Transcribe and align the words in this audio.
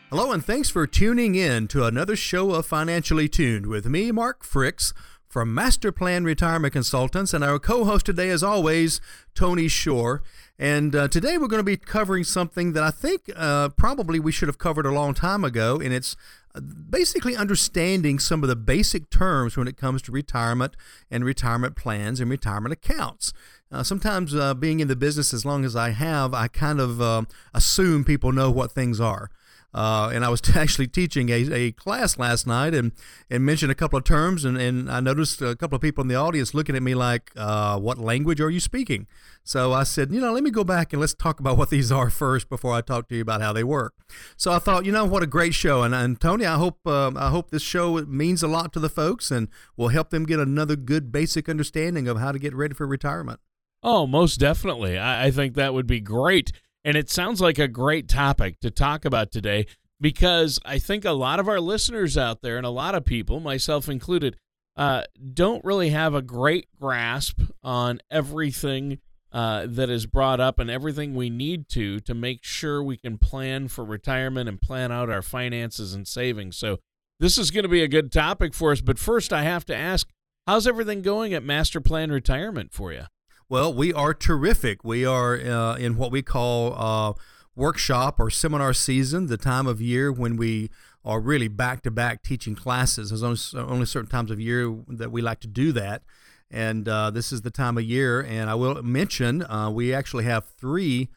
Hello, 0.09 0.31
and 0.31 0.43
thanks 0.43 0.69
for 0.69 0.87
tuning 0.87 1.35
in 1.35 1.67
to 1.69 1.85
another 1.85 2.15
show 2.15 2.51
of 2.51 2.65
Financially 2.65 3.29
Tuned 3.29 3.67
with 3.67 3.85
me, 3.85 4.11
Mark 4.11 4.43
Fricks 4.43 4.93
from 5.31 5.53
Master 5.53 5.93
Plan 5.93 6.25
Retirement 6.25 6.73
Consultants, 6.73 7.33
and 7.33 7.43
our 7.43 7.57
co 7.57 7.85
host 7.85 8.05
today, 8.05 8.29
as 8.29 8.43
always, 8.43 8.99
Tony 9.33 9.69
Shore. 9.69 10.21
And 10.61 10.95
uh, 10.95 11.07
today 11.07 11.39
we're 11.39 11.47
going 11.47 11.59
to 11.59 11.63
be 11.63 11.75
covering 11.75 12.23
something 12.23 12.73
that 12.73 12.83
I 12.83 12.91
think 12.91 13.31
uh, 13.35 13.69
probably 13.69 14.19
we 14.19 14.31
should 14.31 14.47
have 14.47 14.59
covered 14.59 14.85
a 14.85 14.91
long 14.91 15.15
time 15.15 15.43
ago, 15.43 15.81
and 15.83 15.91
it's 15.91 16.15
uh, 16.53 16.59
basically 16.59 17.35
understanding 17.35 18.19
some 18.19 18.43
of 18.43 18.47
the 18.47 18.55
basic 18.55 19.09
terms 19.09 19.57
when 19.57 19.67
it 19.67 19.75
comes 19.75 20.03
to 20.03 20.11
retirement 20.11 20.77
and 21.09 21.25
retirement 21.25 21.75
plans 21.75 22.19
and 22.19 22.29
retirement 22.29 22.73
accounts. 22.73 23.33
Uh, 23.71 23.81
sometimes, 23.81 24.35
uh, 24.35 24.53
being 24.53 24.79
in 24.79 24.87
the 24.87 24.95
business 24.95 25.33
as 25.33 25.45
long 25.45 25.65
as 25.65 25.75
I 25.75 25.89
have, 25.91 26.31
I 26.35 26.47
kind 26.47 26.79
of 26.79 27.01
uh, 27.01 27.23
assume 27.55 28.03
people 28.03 28.31
know 28.31 28.51
what 28.51 28.71
things 28.71 29.01
are. 29.01 29.31
Uh, 29.73 30.11
and 30.13 30.25
I 30.25 30.29
was 30.29 30.41
actually 30.55 30.87
teaching 30.87 31.29
a, 31.29 31.53
a 31.53 31.71
class 31.71 32.17
last 32.17 32.45
night 32.45 32.73
and, 32.73 32.91
and 33.29 33.45
mentioned 33.45 33.71
a 33.71 33.75
couple 33.75 33.97
of 33.97 34.03
terms, 34.03 34.43
and, 34.43 34.57
and 34.57 34.91
I 34.91 34.99
noticed 34.99 35.41
a 35.41 35.55
couple 35.55 35.75
of 35.75 35.81
people 35.81 36.01
in 36.01 36.07
the 36.07 36.15
audience 36.15 36.53
looking 36.53 36.75
at 36.75 36.83
me 36.83 36.95
like, 36.95 37.31
uh, 37.35 37.79
What 37.79 37.97
language 37.97 38.41
are 38.41 38.49
you 38.49 38.59
speaking? 38.59 39.07
So 39.43 39.73
I 39.73 39.83
said, 39.83 40.11
You 40.11 40.19
know, 40.19 40.33
let 40.33 40.43
me 40.43 40.51
go 40.51 40.63
back 40.63 40.93
and 40.93 40.99
let's 40.99 41.13
talk 41.13 41.39
about 41.39 41.57
what 41.57 41.69
these 41.69 41.91
are 41.91 42.09
first 42.09 42.49
before 42.49 42.73
I 42.73 42.81
talk 42.81 43.07
to 43.09 43.15
you 43.15 43.21
about 43.21 43.41
how 43.41 43.53
they 43.53 43.63
work. 43.63 43.93
So 44.35 44.51
I 44.51 44.59
thought, 44.59 44.85
you 44.85 44.91
know, 44.91 45.05
what 45.05 45.23
a 45.23 45.27
great 45.27 45.53
show. 45.53 45.83
And, 45.83 45.95
and 45.95 46.19
Tony, 46.19 46.45
I 46.45 46.55
hope, 46.55 46.79
uh, 46.85 47.11
I 47.15 47.29
hope 47.29 47.51
this 47.51 47.63
show 47.63 48.01
means 48.05 48.43
a 48.43 48.47
lot 48.47 48.73
to 48.73 48.79
the 48.79 48.89
folks 48.89 49.31
and 49.31 49.47
will 49.77 49.89
help 49.89 50.09
them 50.09 50.25
get 50.25 50.39
another 50.39 50.75
good 50.75 51.11
basic 51.11 51.47
understanding 51.47 52.07
of 52.07 52.17
how 52.17 52.31
to 52.31 52.39
get 52.39 52.53
ready 52.53 52.73
for 52.73 52.85
retirement. 52.85 53.39
Oh, 53.83 54.05
most 54.05 54.39
definitely. 54.39 54.97
I, 54.97 55.27
I 55.27 55.31
think 55.31 55.55
that 55.55 55.73
would 55.73 55.87
be 55.87 55.99
great. 55.99 56.51
And 56.83 56.97
it 56.97 57.09
sounds 57.09 57.41
like 57.41 57.59
a 57.59 57.67
great 57.67 58.07
topic 58.07 58.59
to 58.61 58.71
talk 58.71 59.05
about 59.05 59.31
today 59.31 59.67
because 59.99 60.59
I 60.65 60.79
think 60.79 61.05
a 61.05 61.11
lot 61.11 61.39
of 61.39 61.47
our 61.47 61.59
listeners 61.59 62.17
out 62.17 62.41
there 62.41 62.57
and 62.57 62.65
a 62.65 62.71
lot 62.71 62.95
of 62.95 63.05
people, 63.05 63.39
myself 63.39 63.87
included, 63.87 64.35
uh, 64.75 65.03
don't 65.33 65.63
really 65.63 65.89
have 65.89 66.15
a 66.15 66.21
great 66.21 66.67
grasp 66.79 67.41
on 67.63 67.99
everything 68.09 68.99
uh, 69.31 69.65
that 69.69 69.89
is 69.89 70.05
brought 70.05 70.39
up 70.39 70.59
and 70.59 70.69
everything 70.69 71.15
we 71.15 71.29
need 71.29 71.69
to 71.69 71.99
to 72.01 72.13
make 72.13 72.43
sure 72.43 72.83
we 72.83 72.97
can 72.97 73.17
plan 73.17 73.67
for 73.67 73.85
retirement 73.85 74.49
and 74.49 74.61
plan 74.61 74.91
out 74.91 75.09
our 75.09 75.21
finances 75.21 75.93
and 75.93 76.07
savings. 76.07 76.57
So 76.57 76.79
this 77.19 77.37
is 77.37 77.51
going 77.51 77.63
to 77.63 77.69
be 77.69 77.83
a 77.83 77.87
good 77.87 78.11
topic 78.11 78.53
for 78.53 78.71
us. 78.71 78.81
But 78.81 78.99
first, 78.99 79.31
I 79.31 79.43
have 79.43 79.65
to 79.65 79.75
ask, 79.75 80.09
how's 80.47 80.67
everything 80.67 81.01
going 81.01 81.33
at 81.33 81.43
Master 81.43 81.79
Plan 81.79 82.11
Retirement 82.11 82.73
for 82.73 82.91
you? 82.91 83.03
Well, 83.51 83.73
we 83.73 83.91
are 83.91 84.13
terrific. 84.13 84.85
We 84.85 85.05
are 85.05 85.35
uh, 85.35 85.75
in 85.75 85.97
what 85.97 86.09
we 86.09 86.21
call 86.21 86.73
uh, 86.73 87.13
workshop 87.53 88.17
or 88.17 88.29
seminar 88.29 88.73
season, 88.73 89.27
the 89.27 89.35
time 89.35 89.67
of 89.67 89.81
year 89.81 90.09
when 90.09 90.37
we 90.37 90.69
are 91.03 91.19
really 91.19 91.49
back 91.49 91.81
to 91.81 91.91
back 91.91 92.23
teaching 92.23 92.55
classes. 92.55 93.09
There's 93.09 93.23
only, 93.23 93.69
only 93.69 93.85
certain 93.85 94.09
times 94.09 94.31
of 94.31 94.39
year 94.39 94.73
that 94.87 95.11
we 95.11 95.21
like 95.21 95.41
to 95.41 95.49
do 95.49 95.73
that. 95.73 96.03
And 96.49 96.87
uh, 96.87 97.11
this 97.11 97.33
is 97.33 97.41
the 97.41 97.51
time 97.51 97.77
of 97.77 97.83
year. 97.83 98.21
And 98.21 98.49
I 98.49 98.55
will 98.55 98.81
mention 98.83 99.43
uh, 99.43 99.69
we 99.69 99.93
actually 99.93 100.23
have 100.23 100.45
three 100.57 101.09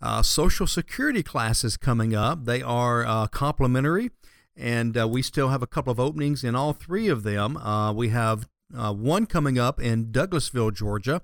uh, 0.00 0.22
Social 0.22 0.66
Security 0.66 1.22
classes 1.22 1.76
coming 1.76 2.14
up. 2.14 2.46
They 2.46 2.62
are 2.62 3.04
uh, 3.04 3.26
complimentary, 3.26 4.12
and 4.56 4.96
we 5.10 5.20
still 5.20 5.50
have 5.50 5.62
a 5.62 5.66
couple 5.66 5.90
of 5.90 6.00
openings 6.00 6.42
in 6.42 6.54
all 6.54 6.72
three 6.72 7.08
of 7.08 7.22
them. 7.22 7.58
we 7.94 8.08
have 8.08 8.48
one 8.74 9.26
coming 9.26 9.58
up 9.58 9.78
in 9.78 10.06
Douglasville, 10.06 10.72
Georgia. 10.72 11.20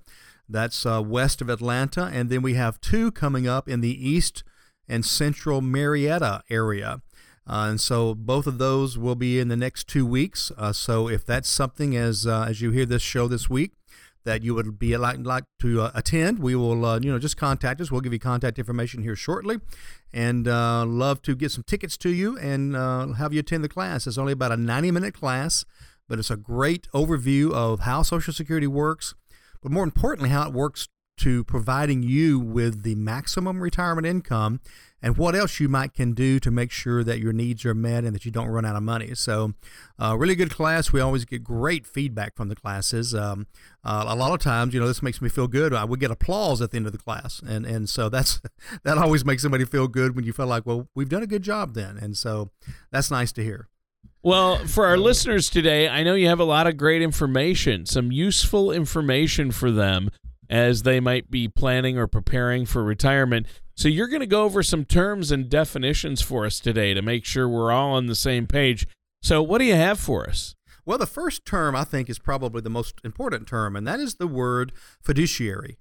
That's 0.49 0.87
uh, 0.87 1.03
west 1.05 1.41
of 1.41 1.49
Atlanta. 1.49 2.11
And 2.13 2.31
then 2.31 2.43
we 2.43 2.55
have 2.55 2.81
two 2.81 3.13
coming 3.13 3.47
up 3.47 3.69
in 3.69 3.81
the 3.81 4.09
east 4.09 4.43
and 4.89 5.05
central 5.05 5.61
Marietta 5.61 6.43
area. 6.49 7.03
Uh, 7.47 7.69
and 7.71 7.81
so 7.81 8.15
both 8.15 8.47
of 8.47 8.59
those 8.59 8.99
will 8.99 9.15
be 9.15 9.39
in 9.39 9.49
the 9.49 9.57
next 9.57 9.87
two 9.89 10.05
weeks. 10.05 10.53
Uh, 10.57 10.73
so 10.73 11.09
if 11.09 11.25
that's 11.25 11.49
something 11.49 11.97
as 11.97 12.27
uh, 12.27 12.47
as 12.49 12.61
you 12.61 12.71
hear 12.71 12.85
this 12.85 13.03
show 13.03 13.27
this 13.27 13.49
week 13.49 13.73
that 14.25 14.43
you 14.43 14.55
would 14.55 14.79
be 14.79 14.95
like 14.99 15.17
like 15.21 15.45
to 15.61 15.81
uh, 15.81 15.91
attend, 15.95 16.41
we 16.41 16.55
will 16.55 16.85
uh, 16.85 16.99
you 17.01 17.11
know 17.11 17.19
just 17.19 17.39
contact 17.39 17.81
us. 17.81 17.91
We'll 17.91 18.03
give 18.03 18.13
you 18.13 18.19
contact 18.19 18.59
information 18.59 19.03
here 19.03 19.17
shortly, 19.17 19.61
and 20.13 20.47
love 20.47 21.23
to 21.23 21.35
get 21.35 21.51
some 21.51 21.65
tickets 21.67 21.97
to 21.99 22.11
you 22.11 22.37
and 22.37 22.77
have 23.17 23.33
you 23.33 23.41
attend 23.41 23.65
the 23.65 23.69
class. 23.69 24.07
It's 24.07 24.19
only 24.19 24.35
about 24.35 24.53
a 24.53 24.57
ninety 24.59 24.91
minute 24.91 25.15
class, 25.15 25.65
but 26.07 26.19
it's 26.19 26.31
a 26.31 26.37
great 26.37 26.87
overview 26.93 27.51
of 27.51 27.81
how 27.81 28.03
Social 28.03 28.35
Security 28.35 28.67
works 28.67 29.15
but 29.63 29.73
more 29.73 29.85
importantly, 29.85 30.31
how 30.31 30.47
it 30.47 30.53
works 30.53 30.89
to 31.19 31.45
providing 31.45 32.03
you 32.03 32.39
with 32.39 32.83
the 32.85 32.95
maximum 32.95 33.61
retirement 33.61 34.07
income 34.07 34.61
and 35.01 35.17
what 35.17 35.35
else 35.35 35.61
you 35.61 35.69
might 35.69 35.93
can 35.93 36.13
do 36.13 36.41
to 36.41 36.51
make 36.51 36.71
sure 36.71 37.05
that 37.05 37.21
your 37.21 37.33
needs 37.33 37.65
are 37.65 37.75
met 37.75 38.05
and 38.05 38.15
that 38.15 38.25
you 38.25 38.31
don't 38.31 38.49
run 38.49 38.65
out 38.65 38.75
of 38.75 38.83
money. 38.83 39.15
So, 39.15 39.53
uh, 39.99 40.17
really 40.19 40.35
good 40.35 40.51
class. 40.51 40.93
We 40.93 41.01
always 41.01 41.25
get 41.25 41.45
great 41.45 41.87
feedback 41.87 42.37
from 42.37 42.49
the 42.49 42.57
classes. 42.57 43.15
Um, 43.15 43.47
uh, 43.85 44.07
a 44.09 44.17
lot 44.17 44.33
of 44.33 44.41
times, 44.41 44.75
you 44.75 44.81
know, 44.81 44.89
this 44.89 45.03
makes 45.03 45.21
me 45.21 45.29
feel 45.29 45.47
good. 45.47 45.73
I 45.73 45.85
would 45.85 46.01
get 46.01 46.11
applause 46.11 46.61
at 46.61 46.71
the 46.71 46.77
end 46.79 46.87
of 46.87 46.93
the 46.93 46.99
class, 46.99 47.41
and 47.47 47.65
and 47.65 47.89
so 47.89 48.09
that's 48.09 48.41
that 48.83 48.99
always 48.99 49.25
makes 49.25 49.43
somebody 49.43 49.65
feel 49.65 49.89
good 49.89 50.17
when 50.17 50.25
you 50.25 50.33
feel 50.33 50.47
like, 50.47 50.67
well, 50.67 50.89
we've 50.95 51.09
done 51.09 51.23
a 51.23 51.29
good 51.29 51.43
job 51.43 51.75
then, 51.75 51.97
and 51.97 52.17
so 52.17 52.51
that's 52.91 53.11
nice 53.11 53.33
to 53.33 53.45
hear. 53.45 53.69
Well, 54.23 54.59
for 54.67 54.87
our 54.87 54.97
listeners 54.97 55.49
today, 55.49 55.89
I 55.89 56.03
know 56.03 56.15
you 56.15 56.27
have 56.27 56.41
a 56.41 56.45
lot 56.45 56.67
of 56.67 56.77
great 56.77 57.03
information, 57.03 57.87
some 57.87 58.11
useful 58.11 58.73
information 58.73 59.53
for 59.53 59.71
them 59.71 60.11
as 60.51 60.83
they 60.83 60.99
might 60.99 61.31
be 61.31 61.47
planning 61.47 61.97
or 61.97 62.09
preparing 62.09 62.67
for 62.67 62.83
retirement. 62.83 63.47
So 63.77 63.87
you're 63.87 64.09
going 64.09 64.21
to 64.21 64.27
go 64.27 64.43
over 64.43 64.65
some 64.65 64.85
terms 64.85 65.31
and 65.31 65.49
definitions 65.49 66.21
for 66.21 66.47
us 66.47 66.59
today 66.59 66.95
to 66.95 67.03
make 67.03 67.25
sure 67.25 67.49
we're 67.49 67.71
all 67.71 67.93
on 67.93 68.07
the 68.07 68.17
same 68.17 68.49
page. 68.49 68.89
So 69.23 69.41
what 69.41 69.59
do 69.59 69.65
you 69.65 69.75
have 69.75 70.01
for 70.01 70.29
us? 70.29 70.57
Well, 70.85 70.99
the 70.99 71.07
first 71.07 71.45
term 71.45 71.77
I 71.77 71.85
think 71.85 72.11
is 72.11 72.19
probably 72.19 72.61
the 72.61 72.71
most 72.71 73.01
important 73.05 73.47
term, 73.47 73.77
and 73.77 73.87
that 73.87 74.01
is 74.01 74.17
the 74.17 74.27
word 74.27 74.73
fiduciary. 75.01 75.79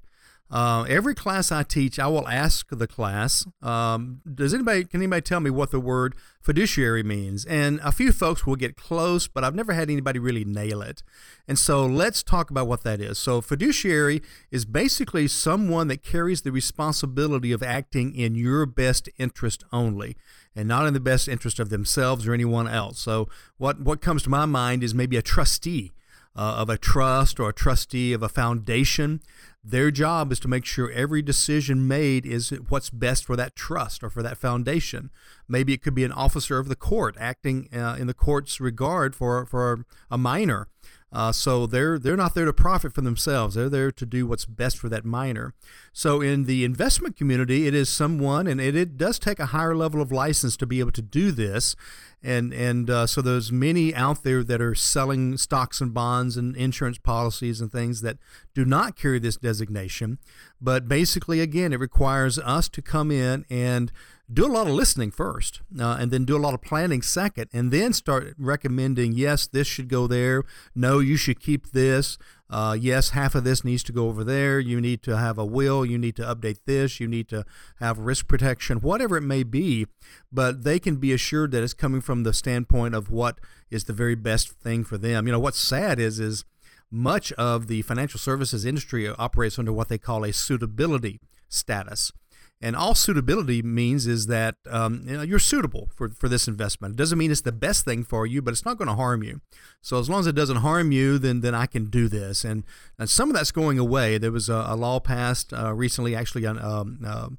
Uh, 0.50 0.86
every 0.88 1.14
class 1.14 1.52
I 1.52 1.64
teach, 1.64 2.00
I 2.00 2.08
will 2.08 2.28
ask 2.28 2.68
the 2.70 2.88
class, 2.88 3.46
um, 3.62 4.22
does 4.34 4.54
anybody, 4.54 4.86
can 4.86 5.02
anybody 5.02 5.22
tell 5.22 5.42
me 5.42 5.50
what 5.50 5.72
the 5.72 5.80
word 5.80 6.16
fiduciary 6.42 7.04
means? 7.04 7.44
And 7.46 7.82
a 7.84 7.92
few 7.92 8.14
folks 8.14 8.46
will 8.46 8.56
get 8.56 8.78
close, 8.78 9.28
but 9.28 9.44
I've 9.44 9.56
never 9.56 9.74
had 9.74 9.90
anybody 9.90 10.20
really 10.20 10.46
nail 10.46 10.82
it. 10.82 11.04
And 11.50 11.60
so 11.60 11.86
let's 11.86 12.24
talk 12.24 12.50
about 12.50 12.68
what 12.68 12.84
that 12.84 13.02
is. 13.02 13.18
So, 13.18 13.42
fiduciary 13.42 14.22
is 14.50 14.64
basically 14.64 15.28
someone 15.28 15.90
that 15.90 16.02
carries 16.02 16.44
the 16.44 16.52
responsibility 16.52 17.52
of 17.52 17.62
acting 17.62 18.16
in 18.16 18.36
your 18.36 18.66
best 18.66 19.10
interest 19.18 19.66
only 19.74 20.16
and 20.56 20.68
not 20.68 20.88
in 20.88 20.94
the 20.94 21.02
best 21.02 21.28
interest 21.28 21.60
of 21.60 21.70
themselves 21.70 22.26
or 22.26 22.34
anyone 22.34 22.70
else. 22.70 23.00
So, 23.00 23.28
what, 23.58 23.82
what 23.82 24.00
comes 24.00 24.24
to 24.24 24.30
my 24.30 24.46
mind 24.46 24.82
is 24.82 24.96
maybe 24.96 25.18
a 25.18 25.22
trustee. 25.22 25.92
Uh, 26.40 26.58
of 26.60 26.70
a 26.70 26.78
trust 26.78 27.40
or 27.40 27.50
a 27.50 27.54
trustee 27.54 28.14
of 28.14 28.22
a 28.22 28.30
foundation 28.30 29.20
their 29.70 29.92
job 29.92 30.32
is 30.32 30.40
to 30.40 30.48
make 30.48 30.66
sure 30.66 30.90
every 30.92 31.22
decision 31.22 31.88
made 31.88 32.26
is 32.26 32.52
what's 32.70 32.90
best 32.90 33.26
for 33.26 33.36
that 33.36 33.56
trust 33.56 34.04
or 34.04 34.10
for 34.10 34.24
that 34.24 34.38
foundation. 34.38 35.10
Maybe 35.48 35.74
it 35.74 35.82
could 35.82 35.96
be 35.96 36.06
an 36.06 36.12
officer 36.12 36.58
of 36.58 36.70
the 36.70 36.76
court 36.76 37.18
acting 37.20 37.68
uh, 37.74 37.98
in 38.00 38.08
the 38.08 38.14
court's 38.14 38.62
regard 38.62 39.14
for, 39.14 39.46
for 39.46 39.86
a 40.10 40.18
minor. 40.18 40.68
Uh, 41.12 41.32
so 41.32 41.66
they're 41.66 41.98
they're 41.98 42.18
not 42.18 42.36
there 42.36 42.44
to 42.44 42.52
profit 42.52 42.94
for 42.94 43.00
themselves. 43.00 43.56
They're 43.56 43.70
there 43.70 43.92
to 43.94 44.06
do 44.06 44.28
what's 44.28 44.46
best 44.46 44.78
for 44.78 44.90
that 44.90 45.06
minor. 45.06 45.54
So 45.94 46.20
in 46.20 46.44
the 46.44 46.66
investment 46.66 47.16
community, 47.16 47.66
it 47.66 47.74
is 47.74 47.88
someone, 47.88 48.46
and 48.46 48.60
it, 48.60 48.76
it 48.76 48.98
does 48.98 49.18
take 49.18 49.40
a 49.40 49.48
higher 49.48 49.76
level 49.76 50.02
of 50.02 50.12
license 50.12 50.58
to 50.58 50.66
be 50.66 50.82
able 50.82 50.92
to 50.92 51.02
do 51.02 51.32
this. 51.32 51.78
And 52.28 52.54
and 52.54 52.90
uh, 52.90 53.08
so 53.08 53.22
there's 53.22 53.54
many 53.54 53.96
out 53.96 54.24
there 54.24 54.44
that 54.44 54.62
are 54.62 54.76
selling 54.76 55.38
stocks 55.38 55.80
and 55.80 55.94
bonds 55.94 56.36
and 56.36 56.58
insurance 56.58 56.98
policies 56.98 57.62
and 57.62 57.72
things 57.72 58.02
that 58.02 58.18
do 58.54 58.66
not 58.66 58.98
carry 58.98 59.18
this 59.18 59.38
designation. 59.38 60.18
But 60.60 60.90
basically, 60.90 61.40
again, 61.40 61.72
it 61.72 61.80
requires 61.80 62.38
us 62.38 62.68
to 62.68 62.82
come 62.82 63.12
in 63.12 63.46
and 63.50 63.94
do 64.32 64.46
a 64.46 64.52
lot 64.52 64.68
of 64.68 64.74
listening 64.74 65.10
first, 65.10 65.62
uh, 65.80 65.96
and 66.02 66.12
then 66.12 66.26
do 66.26 66.36
a 66.36 66.44
lot 66.46 66.54
of 66.54 66.62
planning 66.62 67.02
second, 67.02 67.50
and 67.54 67.72
then 67.72 67.94
start 67.94 68.36
recommending 68.38 69.14
yes, 69.14 69.48
this 69.48 69.66
should 69.66 69.88
go 69.88 70.06
there. 70.06 70.44
No, 70.76 71.00
you 71.00 71.16
should 71.16 71.40
keep 71.40 71.72
this. 71.72 72.18
Uh, 72.50 72.78
yes, 72.80 73.10
half 73.10 73.36
of 73.36 73.44
this 73.44 73.64
needs 73.64 73.84
to 73.84 73.92
go 73.92 74.08
over 74.08 74.24
there. 74.24 74.60
You 74.60 74.80
need 74.80 75.04
to 75.04 75.18
have 75.18 75.38
a 75.38 75.46
will. 75.46 75.86
You 75.86 75.98
need 75.98 76.16
to 76.16 76.24
update 76.24 76.60
this. 76.66 77.00
You 77.00 77.08
need 77.08 77.28
to 77.30 77.46
have 77.80 78.00
risk 78.00 78.28
protection, 78.28 78.78
whatever 78.80 79.18
it 79.18 79.22
may 79.22 79.44
be. 79.44 79.88
But 80.32 80.64
they 80.64 80.80
can 80.80 80.96
be 80.96 81.12
assured 81.12 81.52
that 81.52 81.64
it's 81.64 81.74
coming 81.74 82.02
from 82.02 82.24
the 82.24 82.34
standpoint 82.34 82.96
of 82.96 83.10
what 83.12 83.40
is 83.70 83.84
the 83.84 83.94
very 83.94 84.16
best 84.16 84.52
thing 84.52 84.84
for 84.84 84.98
them. 84.98 85.28
You 85.28 85.34
know, 85.34 85.40
what's 85.40 85.60
sad 85.60 86.00
is 86.00 86.20
is 86.20 86.46
much 86.90 87.34
of 87.34 87.68
the 87.68 87.82
financial 87.82 88.20
services 88.20 88.66
industry 88.66 89.10
operates 89.10 89.60
under 89.60 89.74
what 89.74 89.90
they 89.90 89.98
call 89.98 90.24
a 90.24 90.32
suitability 90.32 91.20
status. 91.50 92.12
And 92.60 92.76
all 92.76 92.96
suitability 92.96 93.62
means 93.62 94.08
is 94.08 94.28
that 94.28 94.56
um, 94.70 95.04
you 95.06 95.18
know, 95.18 95.22
you're 95.22 95.38
suitable 95.38 95.90
for, 95.96 96.10
for 96.10 96.28
this 96.28 96.48
investment. 96.48 96.96
It 96.96 96.98
doesn't 96.98 97.18
mean 97.18 97.30
it's 97.30 97.42
the 97.42 97.52
best 97.52 97.86
thing 97.86 98.04
for 98.04 98.26
you, 98.26 98.42
but 98.42 98.52
it's 98.52 98.66
not 98.66 98.78
going 98.78 98.88
to 98.88 98.96
harm 98.96 99.22
you. 99.22 99.42
So 99.82 100.00
as 100.00 100.10
long 100.10 100.22
as 100.22 100.28
it 100.28 100.36
doesn't 100.36 100.58
harm 100.58 100.92
you, 100.92 101.20
then 101.20 101.42
then 101.42 101.54
I 101.54 101.68
can 101.68 101.86
do 101.86 102.08
this. 102.08 102.44
And, 102.44 102.64
and 102.98 103.10
some 103.10 103.30
of 103.30 103.36
that's 103.36 103.52
going 103.52 103.78
away. 103.78 104.18
There 104.18 104.32
was 104.32 104.50
a, 104.50 104.66
a 104.68 104.76
law 104.76 105.00
passed 105.00 105.54
uh, 105.54 105.74
recently, 105.74 106.16
actually, 106.16 106.46
um, 106.48 107.00
uh, 107.06 107.30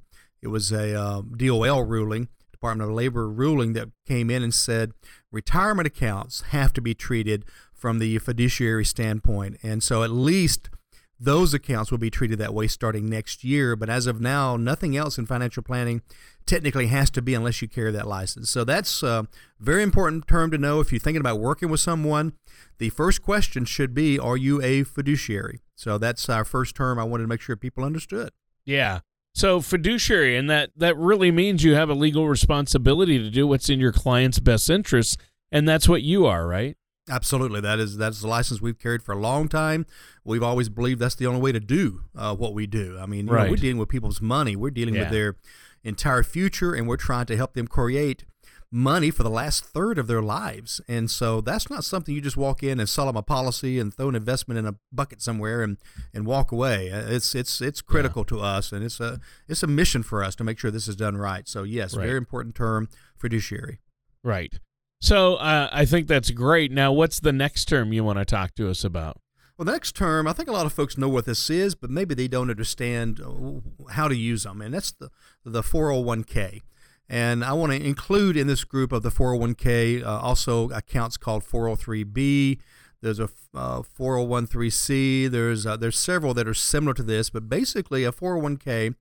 it 0.41 0.49
was 0.49 0.71
a 0.71 0.95
uh, 0.95 1.23
DOL 1.37 1.83
ruling, 1.83 2.29
Department 2.53 2.89
of 2.89 2.95
Labor 2.95 3.29
ruling 3.29 3.73
that 3.73 3.89
came 4.07 4.31
in 4.31 4.43
and 4.43 4.55
said 4.55 4.93
retirement 5.33 5.87
accounts 5.87 6.43
have 6.51 6.73
to 6.75 6.81
be 6.81 6.95
treated 6.95 7.45
from 7.73 7.99
the 7.99 8.19
fiduciary 8.19 8.85
standpoint. 8.85 9.59
And 9.63 9.83
so 9.83 10.03
at 10.03 10.11
least 10.11 10.71
those 11.21 11.53
accounts 11.53 11.91
will 11.91 11.99
be 11.99 12.11
treated 12.11 12.39
that 12.39 12.55
way 12.55 12.69
starting 12.69 13.09
next 13.09 13.43
year. 13.43 13.75
But 13.77 13.91
as 13.91 14.07
of 14.07 14.21
now, 14.21 14.57
nothing 14.57 14.97
else 14.97 15.19
in 15.19 15.27
financial 15.27 15.63
planning 15.63 16.03
technically 16.47 16.87
has 16.87 17.11
to 17.11 17.23
be 17.23 17.35
unless 17.35 17.61
you 17.61 17.69
carry 17.69 17.91
that 17.93 18.07
license. 18.07 18.51
So 18.51 18.65
that's 18.65 19.03
a 19.03 19.27
very 19.59 19.83
important 19.83 20.29
term 20.29 20.51
to 20.51 20.59
know 20.59 20.81
if 20.81 20.93
you're 20.93 21.01
thinking 21.01 21.21
about 21.21 21.41
working 21.41 21.69
with 21.69 21.81
someone. 21.81 22.35
The 22.79 22.91
first 22.91 23.23
question 23.23 23.65
should 23.65 23.95
be 23.95 24.19
Are 24.19 24.37
you 24.37 24.63
a 24.63 24.85
fiduciary? 24.85 25.61
So 25.75 25.99
that's 25.99 26.29
our 26.29 26.45
first 26.45 26.75
term 26.75 26.99
I 26.99 27.05
wanted 27.05 27.25
to 27.25 27.29
make 27.29 27.41
sure 27.41 27.57
people 27.57 27.85
understood. 27.85 28.31
Yeah. 28.65 29.01
So 29.35 29.61
fiduciary, 29.61 30.37
and 30.37 30.51
that, 30.51 30.71
that 30.77 30.97
really 30.97 31.31
means 31.31 31.63
you 31.63 31.75
have 31.75 31.91
a 31.91 31.95
legal 31.95 32.29
responsibility 32.29 33.19
to 33.19 33.31
do 33.31 33.47
what's 33.47 33.69
in 33.69 33.79
your 33.79 33.93
client's 33.93 34.41
best 34.41 34.69
interests. 34.69 35.17
And 35.53 35.69
that's 35.69 35.89
what 35.89 36.03
you 36.03 36.27
are, 36.27 36.47
right? 36.47 36.77
Absolutely, 37.09 37.61
that 37.61 37.79
is 37.79 37.97
that's 37.97 38.21
the 38.21 38.29
license 38.29 38.61
we've 38.61 38.79
carried 38.79 39.03
for 39.03 39.13
a 39.13 39.19
long 39.19 39.49
time. 39.49 39.87
We've 40.25 40.43
always 40.43 40.69
believed 40.69 41.01
that's 41.01 41.15
the 41.15 41.27
only 41.27 41.41
way 41.41 41.53
to 41.53 41.61
do 41.61 42.03
uh, 42.17 42.35
what 42.35 42.55
we 42.55 42.67
do. 42.67 42.99
I 43.01 43.07
mean, 43.07 43.27
right. 43.27 43.45
know, 43.45 43.51
we're 43.51 43.57
dealing 43.57 43.79
with 43.79 43.89
people's 43.89 44.21
money, 44.21 44.57
we're 44.57 44.71
dealing 44.71 44.95
yeah. 44.95 45.03
with 45.03 45.11
their 45.11 45.37
entire 45.85 46.23
future, 46.23 46.75
and 46.75 46.87
we're 46.87 46.97
trying 46.97 47.27
to 47.27 47.37
help 47.37 47.55
them 47.55 47.67
create 47.67 48.25
money 48.71 49.11
for 49.11 49.23
the 49.23 49.31
last 49.31 49.65
third 49.65 49.99
of 49.99 50.07
their 50.07 50.21
lives. 50.21 50.81
And 50.89 51.11
so 51.11 51.41
that's 51.41 51.71
not 51.71 51.85
something 51.85 52.15
you 52.15 52.21
just 52.21 52.37
walk 52.37 52.63
in 52.63 52.79
and 52.79 52.89
sell 52.89 53.07
them 53.07 53.17
a 53.17 53.23
policy 53.23 53.79
and 53.79 53.95
throw 53.95 54.09
an 54.09 54.15
investment 54.15 54.59
in 54.59 54.67
a 54.67 54.75
bucket 54.93 55.23
somewhere 55.23 55.63
and, 55.63 55.79
and 56.13 56.27
walk 56.27 56.53
away. 56.53 56.91
Uh, 56.93 57.07
it's 57.09 57.35
it's 57.35 57.61
it's 57.61 57.81
critical 57.81 58.23
yeah. 58.23 58.37
to 58.37 58.41
us, 58.41 58.73
and 58.73 58.85
it's 58.85 59.01
a 59.01 59.21
it's 59.49 59.63
a 59.63 59.67
mission 59.67 60.03
for 60.03 60.23
us 60.23 60.35
to 60.37 60.45
make 60.45 60.59
sure 60.59 60.71
this 60.71 60.89
is 60.89 60.97
done 60.97 61.17
right. 61.17 61.49
So 61.49 61.63
yes, 61.63 61.97
right. 61.97 62.05
very 62.05 62.19
important 62.19 62.55
term, 62.55 62.89
fiduciary. 63.17 63.81
Right. 64.23 64.59
So 65.01 65.37
uh, 65.37 65.69
I 65.73 65.85
think 65.85 66.09
that's 66.09 66.31
great. 66.31 66.73
Now, 66.73 66.93
what's 66.93 67.21
the 67.21 67.33
next 67.33 67.67
term 67.67 67.93
you 67.93 68.03
want 68.03 68.19
to 68.19 68.25
talk 68.25 68.55
to 68.57 68.69
us 68.69 68.85
about? 68.85 69.19
Well, 69.57 69.67
next 69.67 69.97
term, 69.97 70.29
I 70.29 70.33
think 70.33 70.49
a 70.49 70.53
lot 70.53 70.67
of 70.67 70.73
folks 70.73 70.97
know 70.97 71.09
what 71.09 71.25
this 71.25 71.51
is, 71.51 71.75
but 71.75 71.91
maybe 71.91 72.15
they 72.15 72.29
don't 72.29 72.51
understand 72.51 73.21
uh, 73.21 73.91
how 73.93 74.07
to 74.07 74.15
use 74.15 74.45
them, 74.45 74.61
and 74.61 74.73
that's 74.73 74.93
the 74.93 75.11
the 75.45 75.63
401k. 75.63 76.63
And 77.09 77.45
I 77.45 77.55
want 77.55 77.73
to 77.73 77.85
include 77.85 78.37
in 78.37 78.47
this 78.47 78.65
group 78.65 78.93
of 78.93 79.03
the 79.03 79.11
401k 79.11 80.05
uh, 80.05 80.21
also 80.21 80.69
accounts 80.71 81.17
called 81.17 81.43
403b. 81.43 82.61
There's 83.01 83.19
a 83.19 83.31
uh, 83.55 83.83
401c. 83.83 85.31
There's 85.31 85.67
uh, 85.67 85.77
there's 85.77 85.99
several 85.99 86.35
that 86.35 86.47
are 86.47 86.55
similar 86.55 86.95
to 86.95 87.03
this, 87.03 87.31
but 87.31 87.49
basically 87.49 88.05
a 88.05 88.13
401k 88.13 88.95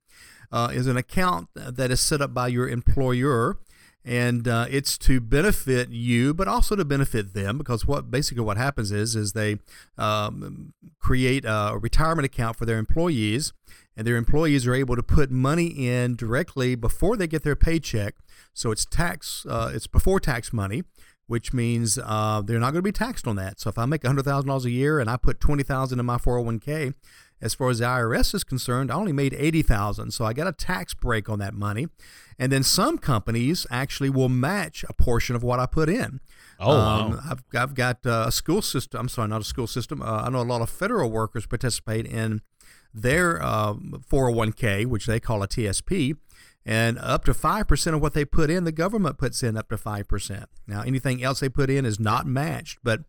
uh, 0.50 0.70
is 0.72 0.86
an 0.86 0.96
account 0.96 1.48
that 1.54 1.90
is 1.90 2.00
set 2.00 2.20
up 2.20 2.34
by 2.34 2.48
your 2.48 2.68
employer 2.68 3.58
and 4.08 4.48
uh, 4.48 4.64
it's 4.70 4.96
to 4.96 5.20
benefit 5.20 5.90
you, 5.90 6.32
but 6.32 6.48
also 6.48 6.74
to 6.74 6.84
benefit 6.84 7.34
them 7.34 7.58
because 7.58 7.86
what 7.86 8.10
basically 8.10 8.42
what 8.42 8.56
happens 8.56 8.90
is 8.90 9.14
is 9.14 9.32
they 9.32 9.58
um, 9.98 10.72
create 10.98 11.44
a 11.44 11.78
retirement 11.78 12.24
account 12.24 12.56
for 12.56 12.64
their 12.64 12.78
employees, 12.78 13.52
and 13.94 14.06
their 14.06 14.16
employees 14.16 14.66
are 14.66 14.74
able 14.74 14.96
to 14.96 15.02
put 15.02 15.30
money 15.30 15.66
in 15.66 16.16
directly 16.16 16.74
before 16.74 17.18
they 17.18 17.26
get 17.26 17.42
their 17.42 17.54
paycheck. 17.54 18.14
So 18.54 18.70
it's 18.70 18.86
tax, 18.86 19.44
uh, 19.46 19.72
it's 19.74 19.86
before 19.86 20.20
tax 20.20 20.54
money, 20.54 20.84
which 21.26 21.52
means 21.52 21.98
uh, 22.02 22.40
they're 22.42 22.58
not 22.58 22.72
going 22.72 22.82
to 22.82 22.82
be 22.82 22.92
taxed 22.92 23.26
on 23.26 23.36
that. 23.36 23.60
So 23.60 23.68
if 23.68 23.76
I 23.76 23.84
make 23.84 24.06
hundred 24.06 24.24
thousand 24.24 24.48
dollars 24.48 24.64
a 24.64 24.70
year 24.70 25.00
and 25.00 25.10
I 25.10 25.18
put 25.18 25.38
twenty 25.38 25.64
thousand 25.64 26.00
in 26.00 26.06
my 26.06 26.16
four 26.16 26.36
hundred 26.36 26.44
oh 26.44 26.46
one 26.46 26.60
k, 26.60 26.92
as 27.40 27.54
far 27.54 27.70
as 27.70 27.78
the 27.78 27.84
IRS 27.84 28.34
is 28.34 28.44
concerned, 28.44 28.90
I 28.90 28.94
only 28.94 29.12
made 29.12 29.34
eighty 29.34 29.62
thousand, 29.62 30.12
so 30.12 30.24
I 30.24 30.32
got 30.32 30.46
a 30.46 30.52
tax 30.52 30.94
break 30.94 31.28
on 31.28 31.38
that 31.38 31.54
money. 31.54 31.88
And 32.38 32.52
then 32.52 32.62
some 32.62 32.98
companies 32.98 33.66
actually 33.70 34.10
will 34.10 34.28
match 34.28 34.84
a 34.88 34.92
portion 34.92 35.34
of 35.34 35.42
what 35.42 35.58
I 35.58 35.66
put 35.66 35.88
in. 35.88 36.20
Oh, 36.60 36.70
um, 36.70 37.10
wow. 37.10 37.20
I've, 37.30 37.42
I've 37.54 37.74
got 37.74 38.06
uh, 38.06 38.26
a 38.28 38.32
school 38.32 38.62
system. 38.62 39.00
I'm 39.00 39.08
sorry, 39.08 39.28
not 39.28 39.40
a 39.40 39.44
school 39.44 39.66
system. 39.66 40.02
Uh, 40.02 40.22
I 40.22 40.30
know 40.30 40.40
a 40.40 40.42
lot 40.42 40.62
of 40.62 40.70
federal 40.70 41.10
workers 41.10 41.46
participate 41.46 42.06
in 42.06 42.42
their 42.94 43.42
uh, 43.42 43.74
401k, 43.74 44.86
which 44.86 45.06
they 45.06 45.20
call 45.20 45.42
a 45.42 45.48
TSP. 45.48 46.16
And 46.64 46.98
up 46.98 47.24
to 47.24 47.32
5% 47.32 47.94
of 47.94 48.02
what 48.02 48.12
they 48.12 48.24
put 48.24 48.50
in, 48.50 48.64
the 48.64 48.72
government 48.72 49.16
puts 49.16 49.42
in 49.42 49.56
up 49.56 49.70
to 49.70 49.76
5%. 49.76 50.44
Now, 50.66 50.82
anything 50.82 51.22
else 51.22 51.40
they 51.40 51.48
put 51.48 51.70
in 51.70 51.86
is 51.86 51.98
not 51.98 52.26
matched. 52.26 52.78
But 52.82 53.00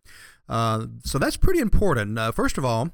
uh, 0.48 0.86
so 1.04 1.18
that's 1.18 1.36
pretty 1.36 1.60
important. 1.60 2.18
Uh, 2.18 2.32
first 2.32 2.56
of 2.56 2.64
all, 2.64 2.90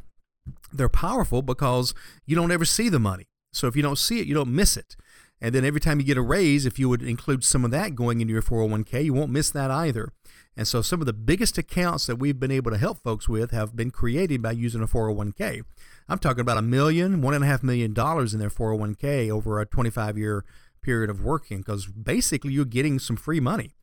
they're 0.73 0.89
powerful 0.89 1.43
because 1.43 1.95
you 2.25 2.37
don't 2.37 2.53
ever 2.53 2.65
see 2.65 2.89
the 2.89 2.99
money. 2.99 3.29
So 3.53 3.67
if 3.67 3.77
you 3.77 3.83
don't 3.83 3.99
see 3.99 4.21
it, 4.21 4.27
you 4.27 4.35
don't 4.35 4.55
miss 4.55 4.77
it. 4.77 4.97
And 5.41 5.55
then 5.55 5.65
every 5.65 5.81
time 5.81 6.01
you 6.01 6.07
get 6.07 6.17
a 6.17 6.23
raise, 6.23 6.65
if 6.65 6.79
you 6.79 6.89
would 6.89 7.03
include 7.03 7.45
some 7.45 7.65
of 7.65 7.71
that 7.71 7.95
going 7.95 8.21
into 8.21 8.33
your 8.33 8.43
401k, 8.43 9.05
you 9.05 9.13
won't 9.13 9.31
miss 9.31 9.51
that 9.51 9.71
either. 9.71 10.13
And 10.57 10.67
so 10.67 10.81
some 10.81 11.01
of 11.01 11.07
the 11.07 11.13
biggest 11.13 11.59
accounts 11.59 12.07
that 12.07 12.17
we've 12.17 12.41
been 12.41 12.51
able 12.51 12.71
to 12.71 12.79
help 12.79 13.03
folks 13.03 13.29
with 13.29 13.51
have 13.51 13.77
been 13.77 13.91
created 13.91 14.41
by 14.41 14.53
using 14.53 14.83
a 14.83 14.87
401k. 14.87 15.63
I'm 16.09 16.19
talking 16.19 16.41
about 16.41 16.57
a 16.57 16.63
million, 16.63 17.21
one 17.21 17.35
and 17.35 17.45
a 17.45 17.47
half 17.47 17.63
million 17.63 17.93
dollars 17.93 18.33
in 18.33 18.41
their 18.41 18.49
401k 18.49 19.31
over 19.31 19.61
a 19.61 19.67
25 19.67 20.17
year 20.17 20.45
period 20.81 21.11
of 21.11 21.23
working 21.23 21.59
because 21.59 21.87
basically 21.87 22.53
you're 22.53 22.65
getting 22.65 22.99
some 22.99 23.17
free 23.17 23.41
money. 23.41 23.75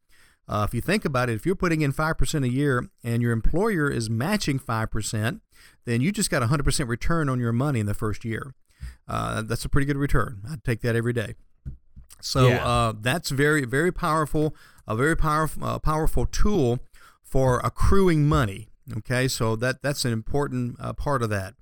Uh, 0.47 0.65
if 0.67 0.73
you 0.73 0.81
think 0.81 1.05
about 1.05 1.29
it, 1.29 1.33
if 1.33 1.45
you're 1.45 1.55
putting 1.55 1.81
in 1.81 1.93
5% 1.93 2.43
a 2.43 2.50
year 2.50 2.89
and 3.03 3.21
your 3.21 3.31
employer 3.31 3.89
is 3.89 4.09
matching 4.09 4.59
5%, 4.59 5.39
then 5.85 6.01
you 6.01 6.12
just 6.12 6.29
got 6.29 6.43
a 6.43 6.47
100% 6.47 6.88
return 6.88 7.29
on 7.29 7.39
your 7.39 7.53
money 7.53 7.79
in 7.79 7.85
the 7.85 7.93
first 7.93 8.25
year. 8.25 8.53
Uh, 9.07 9.41
that's 9.41 9.63
a 9.63 9.69
pretty 9.69 9.85
good 9.85 9.97
return. 9.97 10.41
I'd 10.50 10.63
take 10.63 10.81
that 10.81 10.95
every 10.95 11.13
day. 11.13 11.35
So 12.21 12.47
yeah. 12.47 12.65
uh, 12.65 12.93
that's 13.00 13.29
very, 13.29 13.65
very 13.65 13.91
powerful, 13.91 14.55
a 14.88 14.95
very 14.95 15.15
powerful, 15.15 15.63
uh, 15.63 15.79
powerful 15.79 16.25
tool 16.25 16.79
for 17.21 17.59
accruing 17.63 18.25
money. 18.27 18.69
Okay, 18.97 19.27
so 19.27 19.55
that 19.57 19.81
that's 19.81 20.03
an 20.05 20.12
important 20.12 20.75
uh, 20.79 20.93
part 20.93 21.21
of 21.23 21.29
that. 21.29 21.55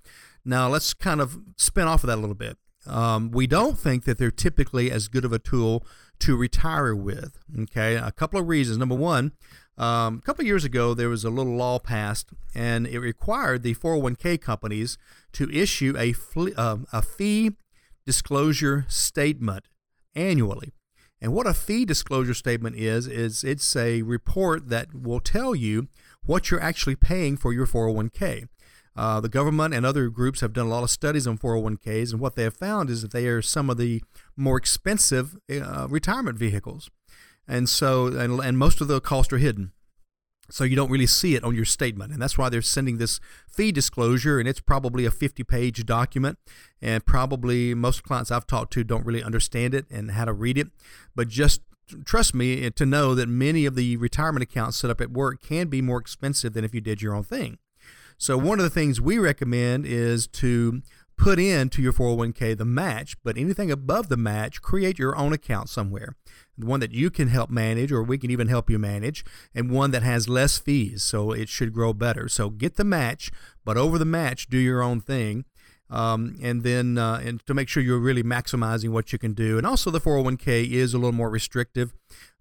Now 0.44 0.68
let's 0.70 0.94
kind 0.94 1.22
of 1.22 1.38
spin 1.56 1.88
off 1.88 2.04
of 2.04 2.08
that 2.08 2.18
a 2.18 2.22
little 2.22 2.36
bit. 2.36 2.58
Um, 2.88 3.32
we 3.32 3.46
don't 3.46 3.78
think 3.78 4.06
that 4.06 4.18
they're 4.18 4.32
typically 4.32 4.90
as 4.92 5.08
good 5.08 5.24
of 5.24 5.32
a 5.32 5.40
tool 5.40 5.86
to 6.22 6.36
retire 6.36 6.96
with. 6.96 7.38
Okay, 7.64 7.96
a 7.96 8.12
couple 8.12 8.40
of 8.40 8.48
reasons. 8.48 8.78
Number 8.78 8.96
one, 8.96 9.34
um, 9.78 10.18
a 10.18 10.22
couple 10.22 10.44
of 10.44 10.48
years 10.48 10.64
ago, 10.64 10.94
there 10.94 11.10
was 11.10 11.24
a 11.24 11.30
little 11.30 11.56
law 11.56 11.80
passed, 11.80 12.30
and 12.54 12.86
it 12.86 13.00
required 13.00 13.64
the 13.64 13.76
401k 13.76 14.40
companies 14.40 14.98
to 15.34 15.50
issue 15.52 15.96
a, 15.98 16.14
fle- 16.14 16.54
uh, 16.58 16.78
a 16.94 17.02
fee 17.02 17.52
disclosure 18.06 18.86
statement 18.88 19.66
annually. 20.16 20.72
And 21.20 21.34
what 21.34 21.48
a 21.48 21.54
fee 21.54 21.86
disclosure 21.86 22.34
statement 22.34 22.76
is, 22.76 23.08
is 23.08 23.44
it's 23.44 23.76
a 23.76 24.02
report 24.02 24.70
that 24.70 24.94
will 24.94 25.20
tell 25.20 25.54
you 25.54 25.88
what 26.26 26.50
you're 26.50 26.62
actually 26.62 26.96
paying 26.96 27.38
for 27.38 27.54
your 27.54 27.68
401k. 27.68 28.48
Uh, 29.02 29.20
the 29.20 29.30
government 29.30 29.74
and 29.74 29.84
other 29.84 30.10
groups 30.10 30.42
have 30.42 30.54
done 30.54 30.68
a 30.68 30.70
lot 30.70 30.84
of 30.84 30.92
studies 30.92 31.26
on 31.26 31.36
401ks, 31.36 32.12
and 32.12 32.22
what 32.22 32.36
they 32.36 32.44
have 32.44 32.56
found 32.56 32.88
is 32.88 33.02
that 33.02 33.10
they 33.10 33.26
are 33.26 33.42
some 33.42 33.68
of 33.68 33.78
the 33.78 34.04
more 34.38 34.58
expensive 34.58 35.36
uh, 35.50 35.88
retirement 35.90 36.38
vehicles. 36.38 36.92
And 37.48 37.68
so 37.68 38.06
and, 38.06 38.40
and 38.40 38.60
most 38.60 38.80
of 38.80 38.88
the 38.88 39.02
costs 39.02 39.34
are 39.34 39.40
hidden. 39.40 39.72
so 40.52 40.64
you 40.64 40.76
don't 40.76 40.92
really 40.92 41.08
see 41.08 41.34
it 41.34 41.44
on 41.44 41.56
your 41.56 41.66
statement 41.66 42.14
and 42.14 42.22
that's 42.22 42.38
why 42.38 42.48
they're 42.48 42.62
sending 42.62 43.00
this 43.00 43.20
fee 43.50 43.72
disclosure 43.72 44.38
and 44.38 44.48
it's 44.48 44.60
probably 44.60 45.06
a 45.06 45.12
50 45.12 45.44
page 45.46 45.84
document 45.84 46.38
and 46.80 47.04
probably 47.04 47.74
most 47.74 48.04
clients 48.04 48.30
i've 48.30 48.46
talked 48.46 48.74
to 48.74 48.84
don't 48.84 49.06
really 49.06 49.24
understand 49.24 49.74
it 49.74 49.86
and 49.90 50.12
how 50.12 50.26
to 50.26 50.34
read 50.34 50.60
it. 50.60 50.68
But 51.16 51.28
just 51.28 51.62
trust 52.06 52.36
me 52.36 52.70
to 52.70 52.86
know 52.86 53.16
that 53.16 53.28
many 53.28 53.66
of 53.66 53.74
the 53.74 53.98
retirement 53.98 54.44
accounts 54.44 54.78
set 54.78 54.92
up 54.92 55.02
at 55.02 55.10
work 55.10 55.42
can 55.42 55.70
be 55.70 55.82
more 55.82 55.98
expensive 55.98 56.54
than 56.54 56.64
if 56.64 56.76
you 56.76 56.82
did 56.82 57.02
your 57.02 57.16
own 57.16 57.24
thing 57.24 57.58
so 58.22 58.38
one 58.38 58.60
of 58.60 58.64
the 58.64 58.70
things 58.70 59.02
we 59.02 59.18
recommend 59.18 59.88
is 59.88 60.28
to 60.28 60.84
put 61.18 61.40
into 61.40 61.82
your 61.82 61.92
401k 61.92 62.56
the 62.56 62.66
match, 62.66 63.18
but 63.24 63.36
anything 63.36 63.72
above 63.72 64.10
the 64.10 64.16
match, 64.16 64.62
create 64.62 65.00
your 65.00 65.16
own 65.16 65.34
account 65.34 65.70
somewhere. 65.70 66.16
One 66.56 66.82
that 66.82 66.92
you 66.92 67.10
can 67.10 67.30
help 67.30 67.50
manage, 67.50 67.92
or 67.92 68.04
we 68.04 68.20
can 68.20 68.30
even 68.30 68.48
help 68.48 68.70
you 68.70 68.78
manage, 68.78 69.26
and 69.56 69.72
one 69.72 69.90
that 69.90 70.04
has 70.04 70.30
less 70.30 70.60
fees, 70.60 71.04
so 71.04 71.32
it 71.32 71.50
should 71.50 71.74
grow 71.74 71.94
better. 71.94 72.30
So 72.30 72.52
get 72.52 72.76
the 72.76 72.84
match, 72.84 73.32
but 73.66 73.76
over 73.76 73.98
the 73.98 74.06
match, 74.06 74.50
do 74.50 74.60
your 74.60 74.84
own 74.84 75.02
thing. 75.02 75.46
Um, 75.92 76.38
and 76.42 76.64
then 76.64 76.98
uh, 76.98 77.22
and 77.22 77.46
to 77.46 77.54
make 77.54 77.68
sure 77.68 77.84
you're 77.84 78.00
really 78.00 78.24
maximizing 78.24 78.90
what 78.92 79.12
you 79.12 79.20
can 79.20 79.34
do. 79.34 79.58
And 79.58 79.68
also, 79.68 79.92
the 79.92 80.00
401k 80.00 80.72
is 80.72 80.94
a 80.94 80.98
little 80.98 81.12
more 81.12 81.30
restrictive. 81.30 81.94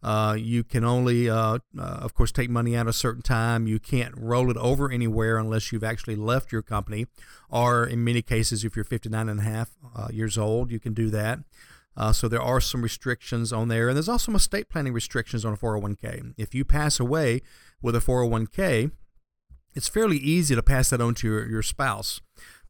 Uh, 0.02 0.36
you 0.38 0.62
can 0.62 0.84
only, 0.84 1.28
uh, 1.28 1.58
uh, 1.78 1.82
of 1.82 2.14
course, 2.14 2.30
take 2.30 2.48
money 2.48 2.76
out 2.76 2.86
a 2.86 2.92
certain 2.92 3.22
time. 3.22 3.66
You 3.66 3.80
can't 3.80 4.14
roll 4.16 4.50
it 4.50 4.56
over 4.56 4.90
anywhere 4.90 5.36
unless 5.36 5.72
you've 5.72 5.84
actually 5.84 6.16
left 6.16 6.52
your 6.52 6.62
company, 6.62 7.06
or 7.50 7.84
in 7.84 8.04
many 8.04 8.22
cases, 8.22 8.64
if 8.64 8.76
you're 8.76 8.84
59 8.84 9.28
and 9.28 9.40
a 9.40 9.42
half 9.42 9.70
uh, 9.96 10.08
years 10.12 10.38
old, 10.38 10.70
you 10.70 10.78
can 10.78 10.94
do 10.94 11.10
that. 11.10 11.40
Uh, 11.96 12.12
so 12.12 12.28
there 12.28 12.40
are 12.40 12.60
some 12.60 12.82
restrictions 12.82 13.52
on 13.52 13.66
there, 13.66 13.88
and 13.88 13.96
there's 13.96 14.08
also 14.08 14.26
some 14.26 14.36
estate 14.36 14.68
planning 14.68 14.92
restrictions 14.92 15.44
on 15.44 15.54
a 15.54 15.56
401k. 15.56 16.34
If 16.38 16.54
you 16.54 16.64
pass 16.64 17.00
away 17.00 17.42
with 17.82 17.96
a 17.96 17.98
401k, 17.98 18.92
it's 19.74 19.88
fairly 19.88 20.16
easy 20.16 20.54
to 20.54 20.62
pass 20.62 20.90
that 20.90 21.00
on 21.00 21.14
to 21.16 21.26
your, 21.26 21.48
your 21.48 21.62
spouse. 21.62 22.20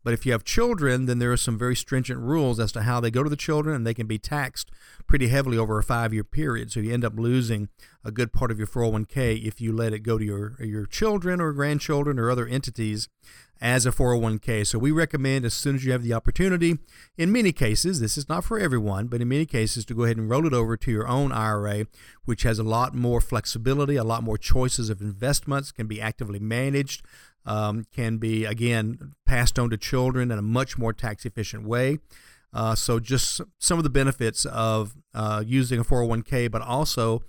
But 0.02 0.14
if 0.14 0.24
you 0.24 0.32
have 0.32 0.44
children, 0.44 1.06
then 1.06 1.18
there 1.18 1.32
are 1.32 1.36
some 1.36 1.58
very 1.58 1.76
stringent 1.76 2.20
rules 2.20 2.58
as 2.58 2.72
to 2.72 2.82
how 2.82 3.00
they 3.00 3.10
go 3.10 3.22
to 3.22 3.30
the 3.30 3.36
children, 3.36 3.76
and 3.76 3.86
they 3.86 3.94
can 3.94 4.06
be 4.06 4.18
taxed 4.18 4.70
pretty 5.06 5.28
heavily 5.28 5.58
over 5.58 5.78
a 5.78 5.82
five 5.82 6.14
year 6.14 6.24
period. 6.24 6.72
So 6.72 6.80
you 6.80 6.92
end 6.92 7.04
up 7.04 7.18
losing 7.18 7.68
a 8.04 8.10
good 8.10 8.32
part 8.32 8.50
of 8.50 8.58
your 8.58 8.66
401k 8.66 9.44
if 9.44 9.60
you 9.60 9.72
let 9.72 9.92
it 9.92 10.00
go 10.00 10.16
to 10.16 10.24
your, 10.24 10.56
your 10.60 10.86
children 10.86 11.40
or 11.40 11.52
grandchildren 11.52 12.18
or 12.18 12.30
other 12.30 12.46
entities 12.46 13.08
as 13.60 13.84
a 13.84 13.92
401k. 13.92 14.66
So 14.66 14.78
we 14.78 14.90
recommend 14.90 15.44
as 15.44 15.52
soon 15.52 15.76
as 15.76 15.84
you 15.84 15.92
have 15.92 16.02
the 16.02 16.14
opportunity, 16.14 16.78
in 17.18 17.30
many 17.30 17.52
cases, 17.52 18.00
this 18.00 18.16
is 18.16 18.28
not 18.28 18.44
for 18.44 18.58
everyone, 18.58 19.08
but 19.08 19.20
in 19.20 19.28
many 19.28 19.44
cases, 19.44 19.84
to 19.86 19.94
go 19.94 20.04
ahead 20.04 20.16
and 20.16 20.30
roll 20.30 20.46
it 20.46 20.54
over 20.54 20.76
to 20.78 20.90
your 20.90 21.06
own 21.06 21.30
IRA, 21.30 21.86
which 22.24 22.42
has 22.44 22.58
a 22.58 22.64
lot 22.64 22.94
more 22.94 23.20
flexibility, 23.20 23.96
a 23.96 24.04
lot 24.04 24.22
more 24.22 24.38
choices 24.38 24.88
of 24.88 25.02
investments, 25.02 25.72
can 25.72 25.86
be 25.86 26.00
actively 26.00 26.38
managed 26.38 27.04
um, 27.46 27.84
can 27.94 28.18
be, 28.18 28.44
again, 28.44 29.14
passed 29.26 29.58
on 29.58 29.70
to 29.70 29.76
children 29.76 30.30
in 30.30 30.38
a 30.38 30.42
much 30.42 30.78
more 30.78 30.92
tax 30.92 31.24
efficient 31.24 31.66
way. 31.66 31.98
Uh, 32.52 32.74
so, 32.74 32.98
just 32.98 33.40
some 33.58 33.78
of 33.78 33.84
the 33.84 33.90
benefits 33.90 34.44
of 34.44 34.94
uh, 35.14 35.42
using 35.46 35.78
a 35.78 35.84
401k, 35.84 36.50
but 36.50 36.62
also 36.62 37.22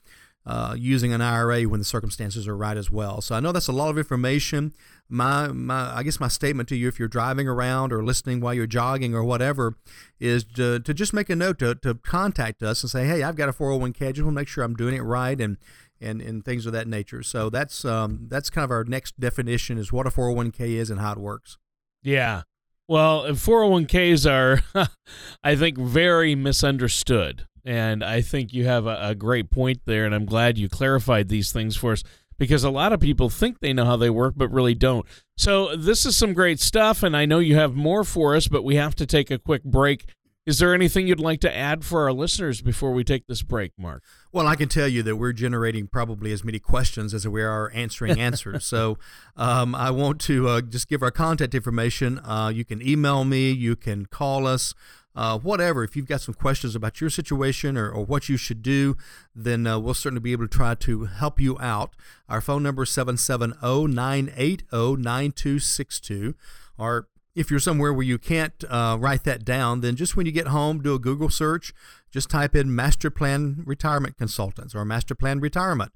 uh, 0.47 0.75
using 0.75 1.13
an 1.13 1.21
IRA 1.21 1.63
when 1.63 1.79
the 1.79 1.85
circumstances 1.85 2.47
are 2.47 2.57
right 2.57 2.75
as 2.75 2.89
well. 2.89 3.21
So, 3.21 3.35
I 3.35 3.39
know 3.39 3.51
that's 3.51 3.67
a 3.67 3.73
lot 3.73 3.89
of 3.89 3.99
information. 3.99 4.73
My, 5.07 5.49
my, 5.49 5.95
I 5.95 6.03
guess 6.03 6.19
my 6.19 6.27
statement 6.27 6.69
to 6.69 6.75
you, 6.75 6.87
if 6.87 6.97
you're 6.97 7.07
driving 7.07 7.47
around 7.47 7.93
or 7.93 8.03
listening 8.03 8.41
while 8.41 8.53
you're 8.55 8.65
jogging 8.65 9.13
or 9.13 9.23
whatever, 9.23 9.75
is 10.19 10.43
to, 10.55 10.79
to 10.79 10.93
just 10.93 11.13
make 11.13 11.29
a 11.29 11.35
note 11.35 11.59
to, 11.59 11.75
to 11.75 11.95
contact 11.95 12.63
us 12.63 12.81
and 12.81 12.89
say, 12.89 13.05
hey, 13.05 13.21
I've 13.21 13.35
got 13.35 13.49
a 13.49 13.53
401k. 13.53 14.07
I 14.07 14.11
just 14.13 14.23
want 14.23 14.35
to 14.35 14.41
make 14.41 14.47
sure 14.47 14.63
I'm 14.63 14.75
doing 14.75 14.95
it 14.95 15.01
right 15.01 15.39
and 15.39 15.57
and, 16.01 16.21
and 16.21 16.43
things 16.43 16.65
of 16.65 16.73
that 16.73 16.87
nature. 16.87 17.23
So 17.23 17.49
that's 17.49 17.85
um, 17.85 18.27
that's 18.27 18.49
kind 18.49 18.63
of 18.63 18.71
our 18.71 18.83
next 18.83 19.19
definition 19.19 19.77
is 19.77 19.91
what 19.91 20.07
a 20.07 20.09
401k 20.09 20.71
is 20.71 20.89
and 20.89 20.99
how 20.99 21.13
it 21.13 21.17
works. 21.19 21.57
Yeah. 22.03 22.43
Well, 22.87 23.23
401ks 23.23 24.29
are, 24.29 24.87
I 25.43 25.55
think, 25.55 25.77
very 25.77 26.35
misunderstood. 26.35 27.45
And 27.63 28.03
I 28.03 28.21
think 28.21 28.53
you 28.53 28.65
have 28.65 28.87
a, 28.87 28.97
a, 29.01 29.15
great 29.15 29.51
point 29.51 29.81
there. 29.85 30.05
And 30.05 30.15
I'm 30.15 30.25
glad 30.25 30.57
you 30.57 30.67
clarified 30.67 31.29
these 31.29 31.51
things 31.51 31.77
for 31.77 31.91
us 31.93 32.03
because 32.39 32.63
a 32.63 32.71
lot 32.71 32.91
of 32.91 32.99
people 32.99 33.29
think 33.29 33.59
they 33.59 33.71
know 33.71 33.85
how 33.85 33.97
they 33.97 34.09
work, 34.09 34.33
but 34.35 34.51
really 34.51 34.73
don't. 34.73 35.05
So, 35.37 35.75
this 35.75 36.05
is 36.05 36.17
some 36.17 36.33
great 36.33 36.59
stuff. 36.59 37.03
And 37.03 37.15
I 37.15 37.25
know 37.25 37.39
you 37.39 37.55
have 37.55 37.75
more 37.75 38.03
for 38.03 38.35
us, 38.35 38.47
but 38.47 38.63
we 38.63 38.75
have 38.75 38.95
to 38.95 39.05
take 39.05 39.31
a 39.31 39.39
quick 39.39 39.63
break. 39.63 40.05
Is 40.43 40.57
there 40.57 40.73
anything 40.73 41.05
you'd 41.05 41.19
like 41.19 41.39
to 41.41 41.55
add 41.55 41.85
for 41.85 42.05
our 42.05 42.11
listeners 42.11 42.61
before 42.61 42.93
we 42.93 43.03
take 43.03 43.27
this 43.27 43.43
break, 43.43 43.73
Mark? 43.77 44.01
Well, 44.31 44.47
I 44.47 44.55
can 44.55 44.69
tell 44.69 44.87
you 44.87 45.03
that 45.03 45.17
we're 45.17 45.33
generating 45.33 45.85
probably 45.85 46.31
as 46.31 46.43
many 46.43 46.57
questions 46.57 47.13
as 47.13 47.27
we 47.27 47.43
are 47.43 47.71
answering 47.75 48.19
answers. 48.19 48.65
so 48.65 48.97
um, 49.37 49.75
I 49.75 49.91
want 49.91 50.19
to 50.21 50.47
uh, 50.47 50.61
just 50.61 50.87
give 50.87 51.03
our 51.03 51.11
contact 51.11 51.53
information. 51.53 52.17
Uh, 52.19 52.51
you 52.51 52.65
can 52.65 52.81
email 52.81 53.23
me, 53.23 53.51
you 53.51 53.75
can 53.75 54.07
call 54.07 54.47
us. 54.47 54.73
Uh, 55.13 55.37
whatever, 55.37 55.83
if 55.83 55.95
you've 55.95 56.07
got 56.07 56.21
some 56.21 56.33
questions 56.33 56.75
about 56.75 56.99
your 57.01 57.09
situation 57.11 57.77
or, 57.77 57.91
or 57.91 58.03
what 58.03 58.27
you 58.27 58.37
should 58.37 58.63
do, 58.63 58.97
then 59.35 59.67
uh, 59.67 59.77
we'll 59.77 59.93
certainly 59.93 60.21
be 60.21 60.31
able 60.31 60.47
to 60.47 60.57
try 60.57 60.73
to 60.73 61.05
help 61.05 61.39
you 61.39 61.59
out. 61.59 61.95
Our 62.27 62.41
phone 62.41 62.63
number 62.63 62.83
is 62.83 62.89
770 62.89 63.93
980 63.93 64.65
9262. 64.71 66.33
Our 66.79 67.07
if 67.35 67.49
you're 67.49 67.59
somewhere 67.59 67.93
where 67.93 68.05
you 68.05 68.17
can't 68.17 68.63
uh, 68.69 68.97
write 68.99 69.23
that 69.23 69.45
down, 69.45 69.81
then 69.81 69.95
just 69.95 70.15
when 70.15 70.25
you 70.25 70.31
get 70.31 70.47
home, 70.47 70.81
do 70.81 70.93
a 70.93 70.99
Google 70.99 71.29
search. 71.29 71.73
Just 72.11 72.29
type 72.29 72.55
in 72.55 72.75
Master 72.75 73.09
Plan 73.09 73.63
Retirement 73.65 74.17
Consultants 74.17 74.75
or 74.75 74.83
Master 74.83 75.15
Plan 75.15 75.39
Retirement. 75.39 75.93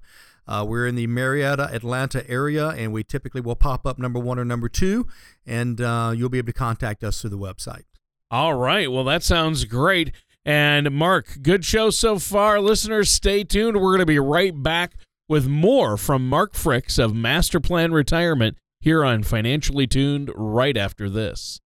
Uh, 0.48 0.64
we're 0.66 0.86
in 0.86 0.94
the 0.94 1.06
Marietta, 1.08 1.68
Atlanta 1.72 2.28
area, 2.30 2.68
and 2.68 2.92
we 2.92 3.02
typically 3.02 3.40
will 3.40 3.56
pop 3.56 3.86
up 3.86 3.98
number 3.98 4.18
one 4.18 4.38
or 4.38 4.44
number 4.44 4.68
two, 4.68 5.06
and 5.44 5.80
uh, 5.80 6.12
you'll 6.16 6.28
be 6.28 6.38
able 6.38 6.46
to 6.46 6.52
contact 6.52 7.02
us 7.04 7.20
through 7.20 7.30
the 7.30 7.38
website. 7.38 7.84
All 8.30 8.54
right. 8.54 8.90
Well, 8.90 9.04
that 9.04 9.22
sounds 9.22 9.64
great. 9.64 10.12
And 10.44 10.92
Mark, 10.92 11.38
good 11.42 11.64
show 11.64 11.90
so 11.90 12.18
far. 12.18 12.60
Listeners, 12.60 13.10
stay 13.10 13.42
tuned. 13.42 13.76
We're 13.76 13.90
going 13.90 13.98
to 13.98 14.06
be 14.06 14.20
right 14.20 14.52
back 14.62 14.94
with 15.28 15.48
more 15.48 15.96
from 15.96 16.28
Mark 16.28 16.54
Fricks 16.54 17.02
of 17.02 17.14
Master 17.14 17.58
Plan 17.58 17.92
Retirement 17.92 18.56
here 18.80 19.04
on 19.04 19.22
Financially 19.22 19.86
Tuned 19.86 20.32
right 20.34 20.76
after 20.76 21.08
this. 21.08 21.60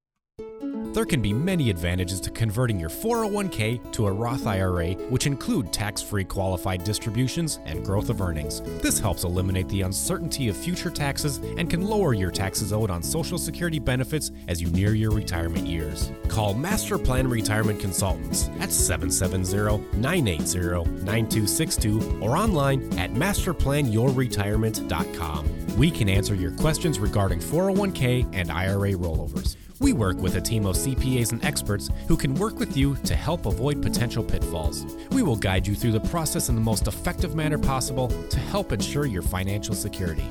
There 0.92 1.04
can 1.04 1.22
be 1.22 1.32
many 1.32 1.70
advantages 1.70 2.20
to 2.22 2.30
converting 2.30 2.80
your 2.80 2.90
401k 2.90 3.92
to 3.92 4.08
a 4.08 4.12
Roth 4.12 4.44
IRA, 4.44 4.94
which 5.08 5.26
include 5.26 5.72
tax 5.72 6.02
free 6.02 6.24
qualified 6.24 6.82
distributions 6.82 7.60
and 7.64 7.84
growth 7.84 8.10
of 8.10 8.20
earnings. 8.20 8.60
This 8.82 8.98
helps 8.98 9.22
eliminate 9.22 9.68
the 9.68 9.82
uncertainty 9.82 10.48
of 10.48 10.56
future 10.56 10.90
taxes 10.90 11.36
and 11.36 11.70
can 11.70 11.82
lower 11.82 12.12
your 12.12 12.32
taxes 12.32 12.72
owed 12.72 12.90
on 12.90 13.04
Social 13.04 13.38
Security 13.38 13.78
benefits 13.78 14.32
as 14.48 14.60
you 14.60 14.68
near 14.70 14.94
your 14.94 15.12
retirement 15.12 15.64
years. 15.64 16.10
Call 16.26 16.54
Master 16.54 16.98
Plan 16.98 17.28
Retirement 17.28 17.78
Consultants 17.78 18.50
at 18.58 18.72
770 18.72 19.96
980 19.96 20.90
9262 21.04 22.18
or 22.20 22.36
online 22.36 22.82
at 22.98 23.12
masterplanyourretirement.com. 23.12 25.59
We 25.76 25.90
can 25.90 26.08
answer 26.08 26.34
your 26.34 26.50
questions 26.52 26.98
regarding 26.98 27.38
401k 27.38 28.28
and 28.32 28.50
IRA 28.50 28.92
rollovers. 28.92 29.56
We 29.78 29.92
work 29.94 30.18
with 30.18 30.36
a 30.36 30.40
team 30.40 30.66
of 30.66 30.76
CPAs 30.76 31.32
and 31.32 31.42
experts 31.44 31.88
who 32.06 32.16
can 32.16 32.34
work 32.34 32.58
with 32.58 32.76
you 32.76 32.96
to 33.04 33.14
help 33.14 33.46
avoid 33.46 33.80
potential 33.80 34.22
pitfalls. 34.22 34.84
We 35.10 35.22
will 35.22 35.36
guide 35.36 35.66
you 35.66 35.74
through 35.74 35.92
the 35.92 36.00
process 36.00 36.50
in 36.50 36.54
the 36.54 36.60
most 36.60 36.86
effective 36.86 37.34
manner 37.34 37.56
possible 37.56 38.08
to 38.08 38.38
help 38.38 38.72
ensure 38.72 39.06
your 39.06 39.22
financial 39.22 39.74
security. 39.74 40.26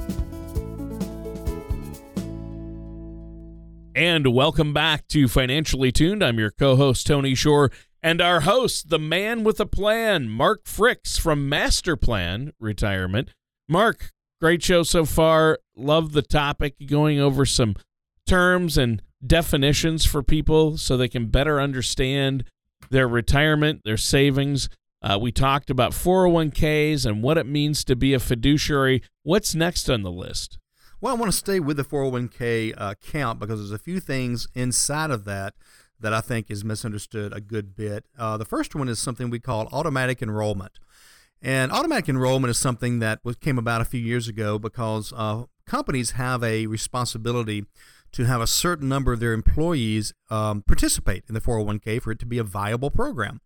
And 3.95 4.33
welcome 4.33 4.73
back 4.73 5.07
to 5.07 5.27
Financially 5.27 5.91
Tuned. 5.91 6.23
I'm 6.23 6.37
your 6.37 6.51
co 6.51 6.75
host, 6.75 7.07
Tony 7.07 7.33
Shore, 7.33 7.71
and 8.03 8.21
our 8.21 8.41
host, 8.41 8.89
the 8.89 8.99
man 8.99 9.43
with 9.43 9.59
a 9.59 9.65
plan, 9.65 10.29
Mark 10.29 10.65
Fricks 10.65 11.19
from 11.19 11.49
Master 11.49 11.97
Plan 11.97 12.53
Retirement. 12.59 13.33
Mark, 13.67 14.11
great 14.39 14.63
show 14.63 14.83
so 14.83 15.05
far. 15.05 15.59
Love 15.75 16.13
the 16.13 16.21
topic, 16.21 16.75
going 16.87 17.19
over 17.19 17.45
some 17.45 17.75
terms 18.25 18.77
and 18.77 19.01
definitions 19.25 20.05
for 20.05 20.23
people 20.23 20.77
so 20.77 20.95
they 20.95 21.07
can 21.07 21.27
better 21.27 21.59
understand 21.59 22.43
their 22.89 23.07
retirement, 23.07 23.81
their 23.83 23.97
savings. 23.97 24.69
Uh, 25.01 25.17
we 25.19 25.31
talked 25.31 25.69
about 25.69 25.91
401ks 25.91 27.05
and 27.05 27.23
what 27.23 27.37
it 27.37 27.45
means 27.45 27.83
to 27.85 27.95
be 27.95 28.13
a 28.13 28.19
fiduciary. 28.19 29.01
What's 29.23 29.55
next 29.55 29.89
on 29.89 30.03
the 30.03 30.11
list? 30.11 30.57
Well, 31.01 31.15
I 31.15 31.17
want 31.17 31.31
to 31.31 31.37
stay 31.37 31.61
with 31.61 31.77
the 31.77 31.85
401k 31.85 32.73
uh, 32.77 33.33
because 33.35 33.59
there's 33.59 33.71
a 33.71 33.77
few 33.77 34.01
things 34.01 34.47
inside 34.53 35.11
of 35.11 35.23
that 35.25 35.53
that 35.99 36.13
I 36.13 36.21
think 36.21 36.49
is 36.49 36.63
misunderstood 36.63 37.33
a 37.33 37.41
good 37.41 37.75
bit. 37.75 38.05
Uh, 38.17 38.37
the 38.37 38.45
first 38.45 38.75
one 38.75 38.89
is 38.89 38.99
something 38.99 39.29
we 39.29 39.39
call 39.39 39.67
automatic 39.71 40.21
enrollment. 40.21 40.73
And 41.41 41.71
automatic 41.71 42.09
enrollment 42.09 42.51
is 42.51 42.57
something 42.57 42.99
that 42.99 43.19
came 43.39 43.57
about 43.57 43.81
a 43.81 43.85
few 43.85 44.01
years 44.01 44.27
ago 44.27 44.59
because 44.59 45.13
uh, 45.15 45.43
companies 45.65 46.11
have 46.11 46.43
a 46.43 46.67
responsibility 46.67 47.65
to 48.11 48.25
have 48.25 48.41
a 48.41 48.47
certain 48.47 48.89
number 48.89 49.13
of 49.13 49.19
their 49.19 49.33
employees 49.33 50.13
um, 50.29 50.63
participate 50.63 51.23
in 51.27 51.35
the 51.35 51.41
401k 51.41 52.01
for 52.01 52.11
it 52.11 52.19
to 52.19 52.25
be 52.25 52.39
a 52.39 52.43
viable 52.43 52.89
program. 52.89 53.39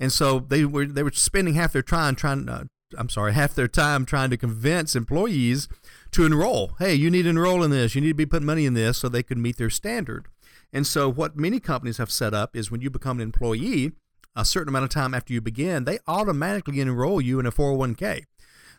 And 0.00 0.12
so 0.12 0.40
they 0.40 0.64
were 0.64 0.86
they 0.86 1.02
were 1.02 1.12
spending 1.12 1.54
half 1.54 1.72
their 1.72 1.82
time 1.82 2.16
trying 2.16 2.48
uh, 2.48 2.64
I'm 2.96 3.08
sorry, 3.08 3.34
half 3.34 3.54
their 3.54 3.68
time 3.68 4.04
trying 4.04 4.30
to 4.30 4.36
convince 4.36 4.96
employees 4.96 5.68
to 6.12 6.24
enroll. 6.24 6.72
Hey, 6.78 6.94
you 6.94 7.10
need 7.10 7.24
to 7.24 7.30
enroll 7.30 7.62
in 7.62 7.70
this. 7.70 7.94
You 7.94 8.00
need 8.00 8.08
to 8.08 8.14
be 8.14 8.26
putting 8.26 8.46
money 8.46 8.64
in 8.66 8.74
this 8.74 8.98
so 8.98 9.08
they 9.08 9.22
can 9.22 9.42
meet 9.42 9.58
their 9.58 9.70
standard. 9.70 10.26
And 10.72 10.86
so, 10.86 11.08
what 11.10 11.36
many 11.36 11.60
companies 11.60 11.98
have 11.98 12.10
set 12.10 12.34
up 12.34 12.56
is 12.56 12.70
when 12.70 12.80
you 12.80 12.90
become 12.90 13.18
an 13.18 13.22
employee, 13.22 13.92
a 14.38 14.44
certain 14.44 14.68
amount 14.68 14.84
of 14.84 14.90
time 14.90 15.14
after 15.14 15.32
you 15.32 15.40
begin, 15.40 15.84
they 15.84 15.98
automatically 16.06 16.80
enroll 16.80 17.20
you 17.20 17.40
in 17.40 17.46
a 17.46 17.52
401k. 17.52 18.22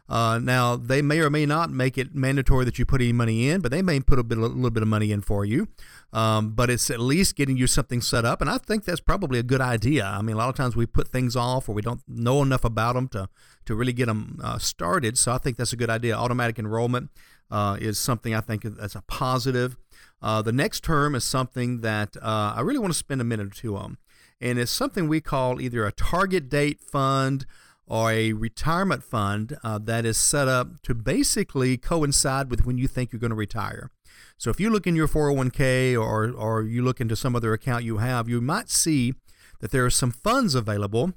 Uh, 0.07 0.39
now, 0.39 0.75
they 0.75 1.03
may 1.03 1.19
or 1.19 1.29
may 1.29 1.45
not 1.45 1.69
make 1.69 1.95
it 1.95 2.15
mandatory 2.15 2.65
that 2.65 2.79
you 2.79 2.85
put 2.85 2.99
any 2.99 3.13
money 3.13 3.47
in, 3.47 3.61
but 3.61 3.69
they 3.69 3.83
may 3.83 3.99
put 3.99 4.17
a, 4.17 4.23
bit, 4.23 4.39
a 4.39 4.41
little 4.41 4.71
bit 4.71 4.81
of 4.81 4.89
money 4.89 5.11
in 5.11 5.21
for 5.21 5.45
you. 5.45 5.67
Um, 6.11 6.51
but 6.55 6.71
it's 6.71 6.89
at 6.89 6.99
least 6.99 7.35
getting 7.35 7.57
you 7.57 7.67
something 7.67 8.01
set 8.01 8.25
up, 8.25 8.41
and 8.41 8.49
I 8.49 8.57
think 8.57 8.85
that's 8.85 9.01
probably 9.01 9.37
a 9.37 9.43
good 9.43 9.61
idea. 9.61 10.05
I 10.05 10.23
mean, 10.23 10.35
a 10.35 10.39
lot 10.39 10.49
of 10.49 10.55
times 10.55 10.75
we 10.75 10.87
put 10.87 11.09
things 11.09 11.35
off 11.35 11.69
or 11.69 11.73
we 11.73 11.83
don't 11.83 12.01
know 12.07 12.41
enough 12.41 12.63
about 12.63 12.95
them 12.95 13.07
to, 13.09 13.29
to 13.65 13.75
really 13.75 13.93
get 13.93 14.07
them 14.07 14.39
uh, 14.43 14.57
started. 14.57 15.15
So 15.17 15.31
I 15.31 15.37
think 15.37 15.57
that's 15.57 15.73
a 15.73 15.77
good 15.77 15.91
idea. 15.91 16.15
Automatic 16.15 16.57
enrollment 16.57 17.11
uh, 17.51 17.77
is 17.79 17.99
something 17.99 18.33
I 18.33 18.41
think 18.41 18.63
that's 18.63 18.95
a 18.95 19.01
positive. 19.01 19.77
Uh, 20.21 20.41
the 20.41 20.51
next 20.51 20.83
term 20.83 21.15
is 21.15 21.23
something 21.23 21.81
that 21.81 22.17
uh, 22.17 22.53
I 22.55 22.61
really 22.61 22.79
want 22.79 22.93
to 22.93 22.97
spend 22.97 23.21
a 23.21 23.23
minute 23.23 23.47
or 23.47 23.55
two 23.55 23.77
on, 23.77 23.97
and 24.41 24.57
it's 24.59 24.71
something 24.71 25.07
we 25.07 25.21
call 25.21 25.59
either 25.59 25.85
a 25.85 25.91
target 25.91 26.49
date 26.49 26.79
fund 26.79 27.45
or 27.87 28.11
a 28.11 28.33
retirement 28.33 29.03
fund 29.03 29.57
uh, 29.63 29.79
that 29.79 30.05
is 30.05 30.17
set 30.17 30.47
up 30.47 30.81
to 30.83 30.93
basically 30.93 31.75
coincide 31.75 32.49
with 32.49 32.65
when 32.65 32.77
you 32.77 32.87
think 32.87 33.11
you're 33.11 33.19
going 33.19 33.31
to 33.31 33.35
retire. 33.35 33.89
So 34.37 34.49
if 34.49 34.59
you 34.59 34.69
look 34.69 34.85
in 34.87 34.95
your 34.95 35.07
401k 35.07 35.99
or, 35.99 36.31
or 36.31 36.63
you 36.63 36.83
look 36.83 37.01
into 37.01 37.15
some 37.15 37.35
other 37.35 37.51
account 37.53 37.83
you 37.83 37.97
have, 37.97 38.29
you 38.29 38.41
might 38.41 38.69
see 38.69 39.13
that 39.59 39.71
there 39.71 39.85
are 39.85 39.89
some 39.89 40.11
funds 40.11 40.55
available 40.55 41.13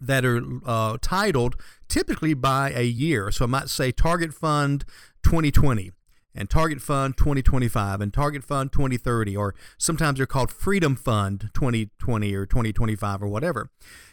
that 0.00 0.24
are 0.24 0.42
uh, 0.66 0.98
titled 1.00 1.56
typically 1.88 2.34
by 2.34 2.72
a 2.74 2.84
year. 2.84 3.30
So 3.30 3.44
I 3.44 3.48
might 3.48 3.68
say 3.70 3.92
Target 3.92 4.34
Fund 4.34 4.84
2020 5.22 5.92
and 6.36 6.50
Target 6.50 6.80
Fund 6.80 7.16
2025 7.16 8.00
and 8.00 8.12
Target 8.12 8.44
Fund 8.44 8.72
2030, 8.72 9.36
or 9.36 9.54
sometimes 9.78 10.18
they're 10.18 10.26
called 10.26 10.52
Freedom 10.52 10.94
Fund 10.94 11.50
2020 11.54 12.34
or 12.34 12.46
2025 12.46 13.22
or 13.22 13.28
whatever. 13.28 13.70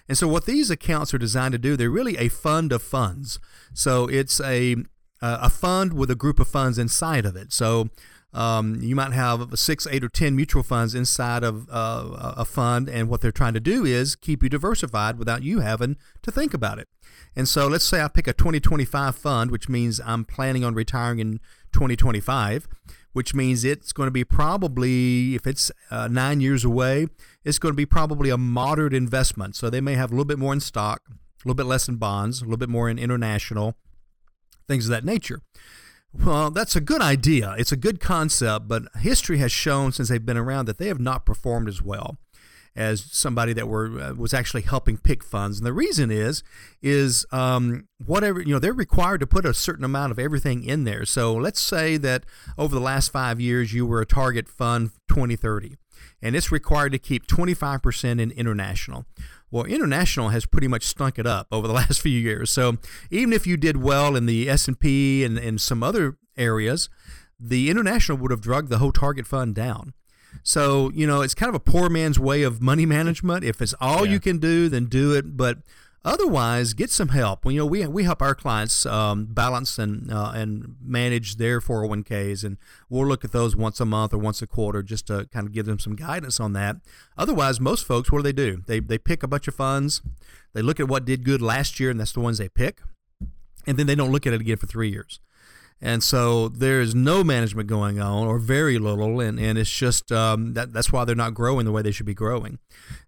And 0.08 0.18
so, 0.18 0.28
what 0.28 0.46
these 0.46 0.70
accounts 0.70 1.14
are 1.14 1.18
designed 1.18 1.52
to 1.52 1.58
do, 1.58 1.76
they're 1.76 1.90
really 1.90 2.18
a 2.18 2.30
fund 2.30 2.72
of 2.72 2.82
funds. 2.82 3.40
So, 3.74 4.08
it's 4.08 4.40
a 4.42 4.78
a 5.26 5.50
fund 5.50 5.94
with 5.94 6.12
a 6.12 6.16
group 6.16 6.38
of 6.38 6.50
funds 6.50 6.78
inside 6.78 7.26
of 7.26 7.38
it. 7.38 7.54
So, 7.54 7.90
um, 8.34 8.82
you 8.82 8.96
might 8.96 9.14
have 9.14 9.48
six, 9.60 9.86
eight, 9.88 10.04
or 10.04 10.10
ten 10.10 10.36
mutual 10.36 10.64
funds 10.64 10.96
inside 10.96 11.44
of 11.44 11.68
uh, 11.70 12.34
a 12.38 12.46
fund, 12.46 12.90
and 12.90 13.08
what 13.08 13.22
they're 13.22 13.32
trying 13.32 13.54
to 13.54 13.60
do 13.60 13.86
is 13.86 14.16
keep 14.16 14.42
you 14.42 14.50
diversified 14.50 15.18
without 15.20 15.44
you 15.44 15.60
having 15.60 15.98
to 16.24 16.32
think 16.32 16.54
about 16.54 16.80
it. 16.80 16.88
And 17.36 17.48
so, 17.48 17.68
let's 17.68 17.86
say 17.86 18.02
I 18.02 18.08
pick 18.08 18.28
a 18.28 18.34
2025 18.34 19.16
fund, 19.16 19.52
which 19.52 19.70
means 19.70 20.00
I'm 20.04 20.26
planning 20.26 20.64
on 20.64 20.74
retiring 20.74 21.20
in 21.20 21.40
2025, 21.74 22.68
which 23.14 23.36
means 23.36 23.64
it's 23.64 23.94
going 23.94 24.08
to 24.08 24.12
be 24.12 24.24
probably, 24.24 25.36
if 25.36 25.46
it's 25.46 25.72
uh, 25.92 26.08
nine 26.08 26.42
years 26.42 26.66
away, 26.66 27.08
it's 27.44 27.60
going 27.60 27.72
to 27.72 27.78
be 27.78 27.86
probably 27.86 28.30
a 28.30 28.38
moderate 28.38 28.94
investment. 28.94 29.56
So 29.56 29.70
they 29.70 29.82
may 29.82 29.94
have 29.96 30.12
a 30.12 30.14
little 30.14 30.26
bit 30.26 30.40
more 30.40 30.54
in 30.54 30.60
stock, 30.60 31.02
a 31.10 31.14
little 31.48 31.56
bit 31.56 31.66
less 31.66 31.88
in 31.88 31.98
bonds, 31.98 32.42
a 32.42 32.46
little 32.46 32.58
bit 32.58 32.70
more 32.70 32.90
in 32.90 32.98
international, 32.98 33.76
things 34.68 34.86
of 34.86 34.92
that 34.92 35.06
nature. 35.06 35.42
Well, 36.14 36.52
that's 36.52 36.76
a 36.76 36.82
good 36.82 37.02
idea. 37.02 37.56
It's 37.58 37.72
a 37.72 37.78
good 37.78 38.00
concept, 38.00 38.68
but 38.68 38.84
history 39.00 39.40
has 39.40 39.52
shown 39.52 39.92
since 39.92 40.10
they've 40.10 40.26
been 40.26 40.38
around 40.38 40.66
that 40.68 40.78
they 40.78 40.88
have 40.88 41.00
not 41.00 41.26
performed 41.26 41.68
as 41.68 41.82
well 41.82 42.18
as 42.76 43.04
somebody 43.12 43.54
that 43.54 43.68
were 43.68 44.00
uh, 44.00 44.14
was 44.14 44.34
actually 44.34 44.64
helping 44.64 44.98
pick 44.98 45.24
funds. 45.24 45.58
And 45.58 45.66
the 45.66 45.74
reason 45.74 46.12
is 46.12 46.44
is 46.82 47.26
um, 47.32 47.88
whatever 48.04 48.42
you 48.42 48.54
know 48.54 48.60
they're 48.60 48.74
required 48.74 49.20
to 49.20 49.28
put 49.28 49.46
a 49.46 49.54
certain 49.54 49.86
amount 49.86 50.12
of 50.12 50.20
everything 50.20 50.64
in 50.64 50.84
there. 50.84 51.06
So 51.06 51.34
let's 51.34 51.60
say 51.60 51.98
that 51.98 52.26
over 52.58 52.74
the 52.74 52.82
last 52.82 53.12
five 53.12 53.40
years 53.40 53.74
you 53.74 53.86
were 53.86 54.02
a 54.02 54.06
target 54.06 54.48
fund 54.48 54.92
2030, 55.10 55.76
and 56.24 56.38
it's 56.38 56.52
required 56.52 56.94
to 56.94 57.00
keep 57.00 57.28
25% 57.28 58.22
in 58.22 58.32
international. 58.32 59.06
Well, 59.52 59.66
international 59.66 60.30
has 60.30 60.46
pretty 60.46 60.70
much 60.70 60.86
stunk 60.86 61.20
it 61.20 61.28
up 61.28 61.48
over 61.52 61.68
the 61.68 61.74
last 61.82 62.02
few 62.02 62.18
years. 62.18 62.50
So 62.50 62.78
even 63.12 63.34
if 63.34 63.46
you 63.46 63.58
did 63.58 63.78
well 63.78 64.16
in 64.16 64.26
the 64.26 64.50
S&P 64.50 65.24
and, 65.24 65.38
and 65.38 65.60
some 65.60 65.84
other 65.84 66.18
areas, 66.38 66.90
the 67.38 67.70
international 67.70 68.18
would 68.20 68.32
have 68.32 68.42
drugged 68.42 68.70
the 68.70 68.78
whole 68.78 68.94
target 68.94 69.28
fund 69.28 69.54
down. 69.54 69.94
So, 70.42 70.90
you 70.96 71.06
know, 71.06 71.22
it's 71.22 71.36
kind 71.36 71.50
of 71.50 71.56
a 71.56 71.60
poor 71.60 71.90
man's 71.90 72.18
way 72.18 72.42
of 72.42 72.62
money 72.62 72.86
management. 72.98 73.44
If 73.44 73.62
it's 73.62 73.76
all 73.82 74.06
yeah. 74.06 74.14
you 74.14 74.20
can 74.22 74.40
do, 74.40 74.70
then 74.70 74.86
do 74.86 75.14
it. 75.14 75.36
But 75.36 75.58
otherwise, 76.06 76.74
get 76.74 76.90
some 76.90 77.10
help. 77.10 77.46
You 77.46 77.60
know, 77.60 77.66
we, 77.66 77.86
we 77.88 78.04
help 78.04 78.22
our 78.22 78.36
clients 78.36 78.86
um, 78.86 79.26
balance 79.26 79.78
and 79.78 80.12
uh, 80.12 80.32
and 80.36 80.76
manage 80.82 81.38
their 81.38 81.60
401ks, 81.60 82.44
and 82.44 82.58
we'll 82.90 83.08
look 83.08 83.24
at 83.24 83.32
those 83.32 83.56
once 83.56 83.80
a 83.80 83.86
month 83.86 84.14
or 84.14 84.18
once 84.18 84.42
a 84.42 84.48
quarter 84.48 84.84
just 84.84 85.08
to 85.08 85.28
kind 85.32 85.48
of 85.48 85.54
give 85.54 85.66
them 85.66 85.80
some 85.80 85.96
guidance 85.96 86.40
on 86.40 86.54
that. 86.54 86.78
Otherwise, 87.18 87.60
most 87.60 87.86
folks, 87.86 88.12
what 88.12 88.20
do 88.20 88.24
they 88.24 88.34
do? 88.34 88.64
They, 88.68 88.80
they 88.80 88.98
pick 88.98 89.24
a 89.24 89.28
bunch 89.28 89.48
of 89.48 89.56
funds, 89.56 90.02
they 90.54 90.62
look 90.62 90.80
at 90.80 90.88
what 90.88 91.06
did 91.06 91.24
good 91.24 91.42
last 91.42 91.80
year, 91.80 91.90
and 91.90 92.00
that's 92.00 92.14
the 92.14 92.20
ones 92.20 92.38
they 92.38 92.50
pick, 92.50 92.82
and 93.66 93.78
then 93.78 93.88
they 93.88 93.96
don't 93.96 94.12
look 94.12 94.28
at 94.28 94.34
it 94.34 94.42
again 94.42 94.58
for 94.58 94.68
three 94.68 94.90
years. 94.90 95.20
And 95.86 96.02
so 96.02 96.48
there's 96.48 96.96
no 96.96 97.26
management 97.26 97.68
going 97.68 98.00
on, 98.00 98.26
or 98.26 98.40
very 98.40 98.80
little, 98.80 99.20
and, 99.20 99.38
and 99.38 99.58
it's 99.58 99.70
just 99.70 100.14
um, 100.14 100.54
that 100.54 100.72
that's 100.72 100.94
why 100.94 101.04
they're 101.04 101.14
not 101.14 101.34
growing 101.34 101.66
the 101.66 101.74
way 101.74 101.82
they 101.82 101.92
should 101.92 102.06
be 102.06 102.14
growing. 102.14 102.58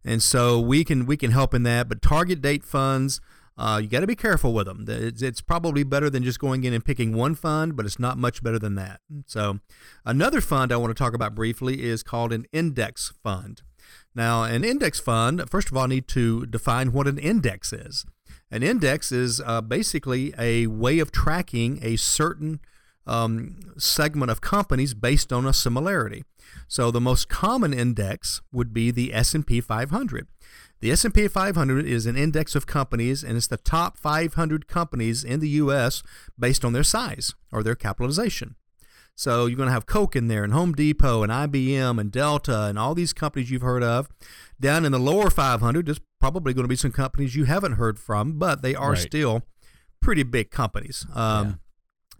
And 0.03 0.21
so 0.21 0.59
we 0.59 0.83
can 0.83 1.05
we 1.05 1.15
can 1.15 1.31
help 1.31 1.53
in 1.53 1.63
that. 1.63 1.88
But 1.88 2.01
target 2.01 2.41
date 2.41 2.65
funds, 2.65 3.21
uh, 3.57 3.79
you 3.81 3.88
got 3.88 4.01
to 4.01 4.07
be 4.07 4.15
careful 4.15 4.51
with 4.51 4.65
them. 4.65 4.83
It's, 4.89 5.21
it's 5.21 5.39
probably 5.39 5.83
better 5.83 6.09
than 6.09 6.21
just 6.23 6.38
going 6.38 6.65
in 6.65 6.73
and 6.73 6.83
picking 6.83 7.15
one 7.15 7.33
fund, 7.33 7.77
but 7.77 7.85
it's 7.85 7.97
not 7.97 8.17
much 8.17 8.43
better 8.43 8.59
than 8.59 8.75
that. 8.75 8.99
So 9.25 9.59
another 10.03 10.41
fund 10.41 10.73
I 10.73 10.77
want 10.77 10.91
to 10.91 11.01
talk 11.01 11.13
about 11.13 11.33
briefly 11.33 11.81
is 11.81 12.03
called 12.03 12.33
an 12.33 12.45
index 12.51 13.13
fund. 13.23 13.61
Now, 14.13 14.43
an 14.43 14.65
index 14.65 14.99
fund, 14.99 15.49
first 15.49 15.69
of 15.69 15.77
all, 15.77 15.83
I 15.83 15.88
need 15.88 16.09
to 16.09 16.45
define 16.45 16.91
what 16.91 17.07
an 17.07 17.19
index 17.19 17.71
is. 17.71 18.05
An 18.51 18.63
index 18.63 19.12
is 19.12 19.41
uh, 19.41 19.62
basically 19.62 20.34
a 20.38 20.67
way 20.67 20.99
of 20.99 21.12
tracking 21.12 21.79
a 21.81 21.95
certain 21.95 22.60
um, 23.08 23.58
segment 23.77 24.31
of 24.31 24.41
companies 24.41 24.93
based 24.93 25.31
on 25.34 25.45
a 25.45 25.53
similarity. 25.53 26.23
So 26.67 26.91
the 26.91 27.01
most 27.01 27.29
common 27.29 27.73
index 27.73 28.41
would 28.51 28.73
be 28.73 28.91
the 28.91 29.13
S&P 29.13 29.62
500. 29.62 30.27
The 30.81 30.91
S&P 30.91 31.27
500 31.27 31.86
is 31.86 32.05
an 32.05 32.15
index 32.15 32.55
of 32.55 32.67
companies 32.67 33.23
and 33.23 33.38
it's 33.38 33.47
the 33.47 33.58
top 33.58 33.97
500 33.97 34.67
companies 34.67 35.23
in 35.23 35.39
the 35.39 35.49
US 35.49 36.03
based 36.38 36.65
on 36.65 36.73
their 36.73 36.84
size 36.84 37.34
or 37.51 37.63
their 37.63 37.75
capitalization. 37.75 38.55
So 39.15 39.45
you're 39.45 39.56
going 39.56 39.67
to 39.67 39.73
have 39.73 39.86
Coke 39.86 40.15
in 40.15 40.28
there, 40.28 40.43
and 40.43 40.51
Home 40.51 40.73
Depot, 40.73 41.23
and 41.23 41.32
IBM, 41.32 41.99
and 41.99 42.12
Delta, 42.12 42.63
and 42.63 42.78
all 42.78 42.93
these 42.93 43.13
companies 43.13 43.49
you've 43.49 43.62
heard 43.62 43.84
of. 43.84 44.10
Down 44.60 44.86
in 44.86 44.91
the 44.91 44.99
lower 44.99 45.30
500, 45.30 45.86
there's 45.86 46.01
probably 46.19 46.54
going 46.54 46.65
to 46.65 46.69
be 46.69 46.75
some 46.75 46.91
companies 46.91 47.36
you 47.36 47.45
haven't 47.45 47.73
heard 47.73 47.97
from, 47.97 48.34
but 48.34 48.62
they 48.62 48.75
are 48.75 48.91
right. 48.91 48.99
still 48.99 49.43
pretty 50.01 50.23
big 50.23 50.51
companies. 50.51 51.06
Um, 51.13 51.47
yeah. 51.47 51.54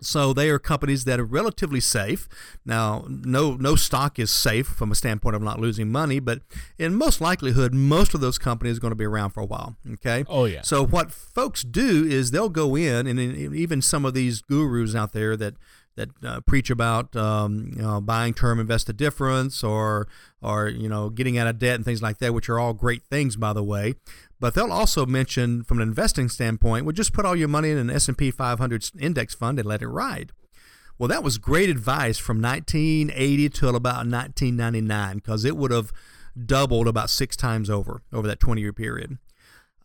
So 0.02 0.34
they 0.34 0.50
are 0.50 0.60
companies 0.60 1.06
that 1.06 1.20
are 1.20 1.26
relatively 1.26 1.80
safe. 1.80 2.28
Now, 2.66 3.06
no 3.08 3.56
no 3.56 3.76
stock 3.76 4.20
is 4.20 4.30
safe 4.30 4.68
from 4.68 4.92
a 4.92 4.96
standpoint 4.96 5.36
of 5.36 5.42
not 5.42 5.60
losing 5.60 5.90
money, 5.90 6.20
but 6.20 6.42
in 6.78 6.96
most 6.96 7.22
likelihood, 7.22 7.74
most 7.74 8.14
of 8.14 8.22
those 8.22 8.38
companies 8.38 8.78
are 8.78 8.82
going 8.82 8.92
to 8.92 8.96
be 8.96 9.06
around 9.06 9.32
for 9.32 9.40
a 9.40 9.46
while. 9.46 9.78
Okay. 9.94 10.26
Oh 10.28 10.46
yeah. 10.46 10.62
So 10.62 10.86
what 10.86 11.12
folks 11.12 11.64
do 11.64 12.06
is 12.06 12.32
they'll 12.32 12.50
go 12.50 12.76
in, 12.76 13.08
and 13.08 13.20
even 13.20 13.82
some 13.82 14.06
of 14.06 14.14
these 14.14 14.42
gurus 14.42 14.96
out 14.96 15.14
there 15.14 15.38
that 15.38 15.56
that 15.96 16.10
uh, 16.24 16.42
preach 16.42 16.70
about 16.70 17.16
um, 17.16 17.72
you 17.76 17.82
know, 17.82 18.02
buying 18.02 18.34
term 18.34 18.60
invested 18.60 18.98
difference 18.98 19.64
or 19.64 20.08
or 20.42 20.68
you 20.68 20.90
know 20.90 21.10
getting 21.10 21.38
out 21.38 21.48
of 21.48 21.60
debt 21.60 21.76
and 21.76 21.86
things 21.86 22.02
like 22.02 22.18
that, 22.20 22.34
which 22.34 22.50
are 22.50 22.60
all 22.60 22.74
great 22.74 23.04
things 23.10 23.36
by 23.36 23.54
the 23.54 23.64
way. 23.64 23.96
But 24.40 24.54
they'll 24.54 24.72
also 24.72 25.06
mention 25.06 25.64
from 25.64 25.80
an 25.80 25.88
investing 25.88 26.30
standpoint, 26.30 26.86
well, 26.86 26.94
just 26.94 27.14
put 27.14 27.26
all 27.26 27.36
your 27.36 27.48
money 27.48 27.70
in 27.70 27.78
an 27.78 27.90
S&P 27.90 28.32
500 28.32 28.92
index 29.00 29.34
fund 29.34 29.60
and 29.60 29.68
let 29.68 29.82
it 29.82 29.88
ride. 29.88 30.34
Well, 30.98 31.08
that 31.10 31.24
was 31.24 31.38
great 31.38 31.70
advice 31.70 32.18
from 32.18 32.42
1980 32.42 33.50
till 33.50 33.76
about 33.76 34.08
1999 34.08 35.16
because 35.16 35.44
it 35.46 35.58
would 35.58 35.72
have 35.72 35.92
doubled 36.46 36.88
about 36.88 37.10
six 37.10 37.36
times 37.36 37.70
over 37.70 38.02
over 38.14 38.28
that 38.28 38.40
20 38.40 38.62
year 38.62 38.74
period. 38.74 39.18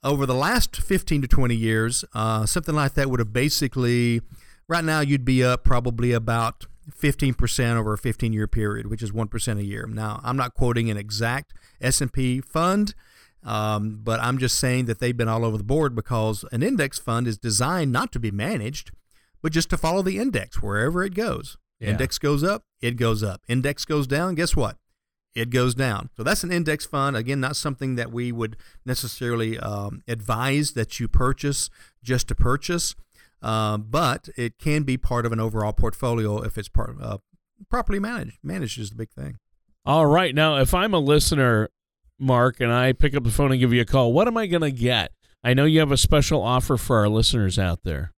Over 0.03 0.25
the 0.25 0.35
last 0.35 0.77
15 0.77 1.23
to 1.23 1.29
20 1.29 1.55
years, 1.55 2.05
uh, 2.15 2.47
something 2.47 2.75
like 2.75 2.95
that 2.95 3.11
would 3.11 3.21
have 3.21 3.33
basically 3.33 4.23
Right 4.71 4.85
now, 4.85 5.01
you'd 5.01 5.25
be 5.25 5.43
up 5.43 5.65
probably 5.65 6.13
about 6.13 6.67
15% 6.97 7.77
over 7.77 7.93
a 7.93 7.99
15 7.99 8.33
year 8.33 8.47
period, 8.47 8.89
which 8.89 9.03
is 9.03 9.11
1% 9.11 9.59
a 9.59 9.65
year. 9.65 9.85
Now, 9.89 10.21
I'm 10.23 10.37
not 10.37 10.55
quoting 10.55 10.89
an 10.89 10.97
exact 10.97 11.53
S&P 11.81 12.41
fund, 12.41 12.95
um, 13.43 13.99
but 14.05 14.21
I'm 14.21 14.39
just 14.39 14.61
saying 14.61 14.85
that 14.85 15.01
they've 15.01 15.17
been 15.17 15.27
all 15.27 15.45
over 15.45 15.59
the 15.59 15.65
board 15.65 15.97
because 15.97 16.45
an 16.53 16.63
index 16.63 17.01
fund 17.01 17.27
is 17.27 17.37
designed 17.37 17.91
not 17.91 18.13
to 18.13 18.21
be 18.21 18.31
managed, 18.31 18.93
but 19.43 19.51
just 19.51 19.71
to 19.71 19.77
follow 19.77 20.03
the 20.03 20.19
index 20.19 20.63
wherever 20.63 21.03
it 21.03 21.15
goes. 21.15 21.59
Yeah. 21.81 21.91
Index 21.91 22.19
goes 22.19 22.45
up, 22.45 22.63
it 22.81 22.93
goes 22.93 23.25
up. 23.25 23.43
Index 23.49 23.85
goes 23.85 24.07
down, 24.07 24.37
guess 24.37 24.55
what? 24.55 24.77
It 25.35 25.51
goes 25.51 25.75
down. 25.75 26.11
So 26.17 26.23
that's 26.23 26.45
an 26.45 26.53
index 26.53 26.87
fund. 26.87 27.17
Again, 27.17 27.41
not 27.41 27.57
something 27.57 27.97
that 27.97 28.13
we 28.13 28.31
would 28.31 28.57
necessarily 28.87 29.59
um, 29.59 30.05
advise 30.07 30.75
that 30.75 31.01
you 31.01 31.09
purchase 31.09 31.71
just 32.05 32.29
to 32.29 32.37
purchase. 32.37 32.95
Uh, 33.43 33.79
but 33.79 34.29
it 34.37 34.59
can 34.59 34.83
be 34.83 34.97
part 34.97 35.27
of 35.27 35.33
an 35.33 35.41
overall 35.41 35.73
portfolio 35.73 36.43
if 36.43 36.59
it's 36.59 36.69
part, 36.69 36.97
uh, 37.01 37.19
properly 37.69 37.99
managed. 37.99 38.39
Managed 38.43 38.79
is 38.79 38.91
the 38.91 38.97
big 38.97 39.11
thing. 39.11 39.39
All 39.85 40.07
right. 40.07 40.35
Now, 40.35 40.57
if 40.57 40.75
I'm 40.75 40.93
a 40.93 40.99
listener, 40.99 41.71
Mark, 42.19 42.61
and 42.61 42.73
I 42.73 42.93
pick 42.93 43.15
up 43.15 43.25
the 43.25 43.31
phone 43.31 43.51
and 43.51 43.61
give 43.61 43.73
you 43.73 43.81
a 43.81 43.87
call, 43.87 44.13
what 44.13 44.29
am 44.29 44.37
I 44.37 44.47
going 44.47 44.63
to 44.63 44.71
get? 44.71 45.13
I 45.43 45.55
know 45.55 45.65
you 45.65 45.81
have 45.81 45.93
a 45.93 45.97
special 45.97 46.43
offer 46.43 46.77
for 46.77 46.99
our 46.99 47.09
listeners 47.09 47.59
out 47.59 47.83
there. 47.83 48.13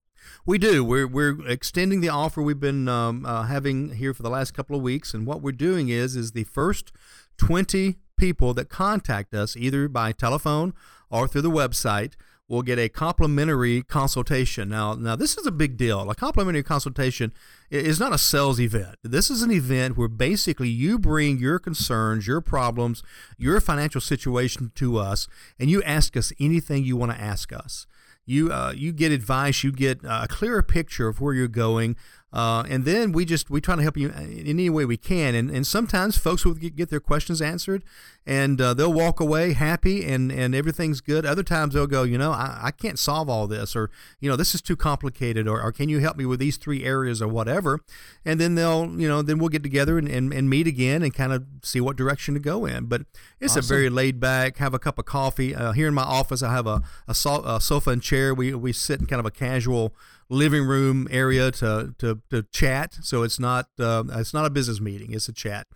We 0.45 0.59
do. 0.59 0.83
We're 0.85 1.07
we're 1.07 1.47
extending 1.49 2.01
the 2.01 2.09
offer 2.09 2.43
we've 2.43 2.59
been 2.59 2.89
um, 2.89 3.25
uh, 3.25 3.45
having 3.45 3.95
here 3.95 4.13
for 4.13 4.25
the 4.25 4.31
last 4.31 4.55
couple 4.55 4.75
of 4.75 4.83
weeks, 4.83 5.15
and 5.15 5.25
what 5.25 5.41
we're 5.41 5.53
doing 5.53 5.89
is 5.89 6.17
is 6.17 6.33
the 6.33 6.45
first 6.45 6.91
twenty 7.39 7.99
people 8.19 8.53
that 8.55 8.69
contact 8.69 9.35
us 9.35 9.57
either 9.57 9.89
by 9.89 10.11
telephone 10.11 10.75
or 11.11 11.29
through 11.29 11.43
the 11.43 11.51
website 11.51 12.15
will 12.53 12.61
get 12.61 12.79
a 12.79 12.87
complimentary 12.87 13.83
consultation. 13.83 14.69
Now, 14.69 14.93
now 14.93 15.17
this 15.17 15.38
is 15.38 15.47
a 15.47 15.51
big 15.51 15.79
deal. 15.79 16.11
A 16.11 16.15
complimentary 16.15 16.62
consultation 16.62 17.33
is 17.71 17.99
not 17.99 18.12
a 18.12 18.19
sales 18.19 18.61
event. 18.61 18.97
This 19.03 19.31
is 19.31 19.41
an 19.41 19.51
event 19.51 19.97
where 19.97 20.07
basically 20.07 20.69
you 20.69 20.99
bring 20.99 21.38
your 21.38 21.59
concerns, 21.59 22.27
your 22.27 22.43
problems, 22.43 23.03
your 23.38 23.59
financial 23.59 24.03
situation 24.03 24.71
to 24.75 24.99
us, 24.99 25.29
and 25.59 25.71
you 25.71 25.83
ask 25.85 26.15
us 26.15 26.31
anything 26.38 26.85
you 26.85 26.95
want 26.95 27.11
to 27.12 27.19
ask 27.19 27.55
us. 27.55 27.87
You 28.27 28.53
uh, 28.53 28.75
you 28.77 28.93
get 28.93 29.12
advice, 29.12 29.65
you 29.65 29.73
get 29.73 30.01
a 30.05 30.29
clearer 30.29 30.62
picture 30.62 31.09
of 31.09 31.23
where 31.23 31.33
you're 31.33 31.49
going, 31.49 31.97
uh, 32.33 32.64
and 32.68 32.85
then 32.85 33.12
we 33.12 33.25
just 33.25 33.51
we 33.51 33.61
try 33.61 33.77
to 33.77 33.83
help 33.83 33.97
you 33.97 34.09
in 34.09 34.47
any 34.47 34.71
way 34.71 34.85
we 34.85 34.97
can. 34.97 35.35
And, 35.35 35.51
and 35.51 35.66
sometimes 35.66 36.16
folks 36.16 36.45
will 36.45 36.55
get, 36.55 36.88
their 36.88 37.01
questions 37.01 37.42
answered, 37.42 37.85
and 38.27 38.61
uh, 38.61 38.73
they'll 38.73 38.92
walk 38.92 39.21
away 39.21 39.53
happy 39.53 40.05
and, 40.05 40.33
and 40.33 40.55
everything's 40.55 41.01
good. 41.01 41.27
Other 41.27 41.42
times 41.42 41.75
they'll 41.75 41.87
go, 41.87 42.05
you 42.05 42.16
know, 42.16 42.33
I, 42.33 42.59
I 42.62 42.71
can't 42.71 42.99
solve 42.99 43.29
all 43.29 43.47
this, 43.47 43.77
or 43.77 43.90
you 44.21 44.31
know, 44.31 44.37
this 44.37 44.55
is 44.55 44.62
too 44.62 44.77
complicated, 44.77 45.47
or, 45.47 45.61
or 45.61 45.73
can 45.73 45.90
you 45.90 45.99
help 46.01 46.16
me 46.16 46.25
with 46.25 46.40
these 46.40 46.57
three 46.57 46.85
areas 46.85 47.21
or 47.21 47.29
whatever. 47.29 47.81
And 48.25 48.40
then 48.40 48.55
they'll 48.55 48.99
you 48.99 49.09
know 49.09 49.21
then 49.21 49.38
we'll 49.38 49.51
get 49.51 49.62
together 49.62 49.99
and, 49.99 50.09
and, 50.09 50.33
and 50.33 50.49
meet 50.49 50.66
again 50.66 51.03
and 51.03 51.12
kind 51.12 51.33
of 51.33 51.45
see 51.62 51.81
what 51.81 51.97
direction 51.97 52.33
to 52.35 52.40
go 52.40 52.64
in. 52.64 52.87
But 52.87 53.03
it's 53.40 53.57
awesome. 53.57 53.64
a 53.64 53.68
very 53.68 53.90
laid 53.90 54.21
back. 54.21 54.57
Have 54.57 54.73
a 54.73 54.79
cup 54.79 54.99
of 54.99 55.05
coffee 55.05 55.55
uh, 55.55 55.73
here 55.73 55.88
in 55.88 55.95
my 55.95 56.03
office. 56.03 56.42
I 56.42 56.53
have 56.53 56.66
a, 56.66 56.83
a, 57.07 57.14
so, 57.14 57.42
a 57.45 57.61
sofa 57.61 57.90
and 57.90 58.03
chair. 58.03 58.35
We 58.35 58.55
we 58.55 58.73
sit 58.73 59.01
in 59.01 59.07
kind 59.07 59.21
of 59.21 59.27
a 59.27 59.31
casual 59.31 59.95
living 60.33 60.64
room 60.64 61.07
area 61.11 61.51
to, 61.53 61.95
to, 61.99 62.21
to 62.31 62.42
chat. 62.51 62.97
So 63.03 63.23
it's 63.23 63.38
not 63.38 63.68
uh, 63.79 64.05
it's 64.11 64.35
not 64.35 64.47
a 64.47 64.51
business 64.51 64.81
meeting; 64.81 65.12
it's 65.12 65.29
a 65.29 65.33
chat. 65.33 65.66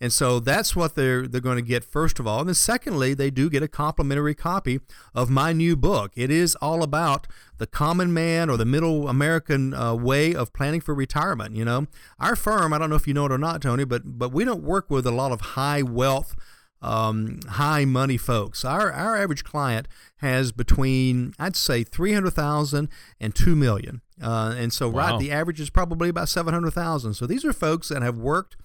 And 0.00 0.12
so 0.12 0.40
that's 0.40 0.76
what 0.76 0.94
they're 0.94 1.26
they're 1.26 1.40
going 1.40 1.56
to 1.56 1.62
get 1.62 1.82
first 1.82 2.18
of 2.18 2.26
all. 2.26 2.40
And 2.40 2.48
then 2.48 2.54
secondly, 2.54 3.14
they 3.14 3.30
do 3.30 3.48
get 3.48 3.62
a 3.62 3.68
complimentary 3.68 4.34
copy 4.34 4.80
of 5.14 5.30
my 5.30 5.52
new 5.52 5.74
book. 5.74 6.12
It 6.14 6.30
is 6.30 6.54
all 6.56 6.82
about 6.82 7.26
the 7.58 7.66
common 7.66 8.12
man 8.12 8.50
or 8.50 8.58
the 8.58 8.66
middle 8.66 9.08
American 9.08 9.72
uh, 9.72 9.94
way 9.94 10.34
of 10.34 10.52
planning 10.52 10.82
for 10.82 10.94
retirement. 10.94 11.56
You 11.56 11.64
know, 11.64 11.86
our 12.20 12.36
firm, 12.36 12.72
I 12.74 12.78
don't 12.78 12.90
know 12.90 12.96
if 12.96 13.08
you 13.08 13.14
know 13.14 13.24
it 13.24 13.32
or 13.32 13.38
not, 13.38 13.62
Tony, 13.62 13.84
but 13.84 14.18
but 14.18 14.32
we 14.32 14.44
don't 14.44 14.62
work 14.62 14.90
with 14.90 15.06
a 15.06 15.10
lot 15.10 15.32
of 15.32 15.40
high 15.40 15.82
wealth 15.82 16.36
um, 16.82 17.40
high 17.48 17.84
money 17.84 18.16
folks. 18.16 18.64
Our 18.64 18.92
our 18.92 19.16
average 19.16 19.44
client 19.44 19.88
has 20.18 20.52
between 20.52 21.34
I'd 21.38 21.56
say 21.56 21.84
three 21.84 22.12
hundred 22.12 22.32
thousand 22.32 22.88
and 23.20 23.34
two 23.34 23.56
million, 23.56 24.02
uh, 24.22 24.54
and 24.56 24.72
so 24.72 24.88
wow. 24.88 25.10
right 25.10 25.20
the 25.20 25.30
average 25.30 25.60
is 25.60 25.70
probably 25.70 26.08
about 26.08 26.28
seven 26.28 26.54
hundred 26.54 26.72
thousand. 26.72 27.14
So 27.14 27.26
these 27.26 27.44
are 27.44 27.52
folks 27.52 27.88
that 27.88 28.02
have 28.02 28.18
worked 28.18 28.56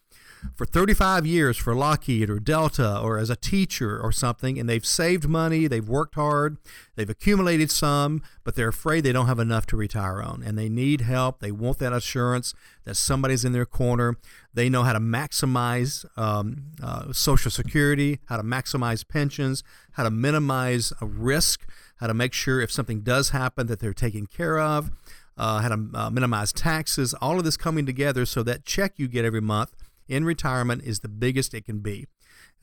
for 0.56 0.66
35 0.66 1.26
years 1.26 1.58
for 1.58 1.76
Lockheed 1.76 2.30
or 2.30 2.40
Delta 2.40 3.00
or 3.00 3.18
as 3.18 3.30
a 3.30 3.36
teacher 3.36 4.00
or 4.00 4.12
something, 4.12 4.60
and 4.60 4.68
they've 4.68 4.86
saved 4.86 5.28
money, 5.28 5.68
they've 5.68 5.88
worked 5.88 6.16
hard, 6.16 6.58
they've 6.96 7.10
accumulated 7.10 7.72
some, 7.72 8.22
but 8.44 8.56
they're 8.56 8.70
afraid 8.70 9.04
they 9.04 9.12
don't 9.12 9.28
have 9.28 9.40
enough 9.40 9.66
to 9.68 9.78
retire 9.78 10.22
on, 10.22 10.44
and 10.44 10.58
they 10.58 10.70
need 10.70 11.02
help. 11.02 11.40
They 11.40 11.52
want 11.52 11.80
that 11.80 11.94
assurance 11.94 12.54
that 12.84 12.96
somebody's 12.96 13.46
in 13.46 13.54
their 13.54 13.66
corner. 13.66 14.18
They 14.54 14.70
know 14.70 14.84
how 14.84 14.94
to 14.94 15.00
maximize 15.00 16.06
um, 16.18 16.64
uh, 16.82 17.14
Social 17.14 17.52
Security, 17.52 18.20
how 18.26 18.38
to 18.38 18.44
maximize 18.44 19.08
pensions, 19.08 19.64
how 19.94 20.04
to 20.04 20.12
minimize 20.12 20.92
a 21.02 21.06
risk, 21.06 21.68
how 21.98 22.08
to 22.08 22.14
make 22.14 22.34
sure 22.34 22.62
if 22.62 22.72
something 22.72 23.02
does 23.02 23.30
happen 23.30 23.68
that 23.68 23.80
they're 23.80 23.94
taken 23.94 24.26
care 24.26 24.60
of. 24.60 24.92
Uh, 25.38 25.60
how 25.62 25.70
to 25.70 25.90
uh, 25.96 26.10
minimize 26.10 26.52
taxes, 26.52 27.16
all 27.16 27.40
of 27.40 27.46
this 27.46 27.58
coming 27.58 27.86
together 27.86 28.26
so 28.26 28.44
that 28.44 28.66
check 28.66 28.94
you 28.98 29.08
get 29.08 29.24
every 29.24 29.42
month 29.42 29.74
in 30.12 30.26
retirement 30.26 30.84
is 30.84 31.00
the 31.00 31.08
biggest 31.08 31.54
it 31.54 31.66
can 31.66 31.80
be. 31.80 32.08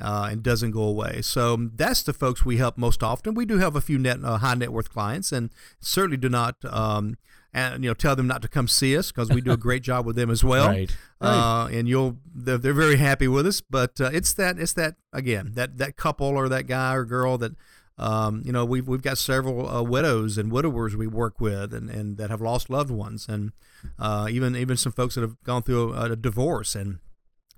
Uh, 0.00 0.28
and 0.30 0.44
doesn't 0.44 0.70
go 0.70 0.82
away. 0.82 1.20
So 1.22 1.56
that's 1.74 2.04
the 2.04 2.12
folks 2.12 2.44
we 2.44 2.58
help 2.58 2.78
most 2.78 3.02
often. 3.02 3.34
We 3.34 3.44
do 3.44 3.58
have 3.58 3.74
a 3.74 3.80
few 3.80 3.98
net, 3.98 4.20
uh, 4.22 4.38
high 4.38 4.54
net 4.54 4.72
worth 4.72 4.92
clients, 4.92 5.32
and 5.32 5.50
certainly 5.80 6.16
do 6.16 6.28
not, 6.28 6.54
um, 6.64 7.16
and 7.52 7.82
you 7.82 7.90
know, 7.90 7.94
tell 7.94 8.14
them 8.14 8.28
not 8.28 8.40
to 8.42 8.48
come 8.48 8.68
see 8.68 8.96
us 8.96 9.11
because 9.11 9.28
we 9.28 9.40
do 9.40 9.50
a 9.50 9.56
great 9.66 9.82
job 9.82 10.06
with 10.06 10.14
them 10.14 10.30
as 10.30 10.44
well. 10.44 10.68
Right. 10.68 10.96
Uh, 11.20 11.68
and 11.72 11.88
you'll, 11.88 12.18
they're, 12.32 12.58
they're, 12.58 12.72
very 12.72 12.98
happy 12.98 13.26
with 13.26 13.44
us. 13.44 13.61
But 13.61 14.00
uh, 14.00 14.11
it's 14.12 14.32
that, 14.34 14.61
it's 14.61 14.72
that 14.74 14.94
again, 15.12 15.50
that 15.54 15.78
that 15.78 15.96
couple 15.96 16.28
or 16.28 16.48
that 16.48 16.68
guy 16.68 16.94
or 16.94 17.04
girl 17.04 17.37
that. 17.38 17.52
Um, 18.00 18.42
you 18.44 18.52
know, 18.52 18.64
we've 18.64 18.87
we've 18.87 19.02
got 19.02 19.18
several 19.18 19.68
uh, 19.68 19.82
widows 19.82 20.38
and 20.38 20.52
widowers 20.52 20.94
we 20.94 21.08
work 21.08 21.40
with, 21.40 21.74
and, 21.74 21.90
and 21.90 22.16
that 22.18 22.30
have 22.30 22.40
lost 22.40 22.70
loved 22.70 22.92
ones, 22.92 23.26
and 23.28 23.50
uh, 23.98 24.28
even 24.30 24.54
even 24.54 24.76
some 24.76 24.92
folks 24.92 25.16
that 25.16 25.22
have 25.22 25.42
gone 25.42 25.64
through 25.64 25.94
a, 25.94 26.12
a 26.12 26.14
divorce, 26.14 26.76
and 26.76 27.00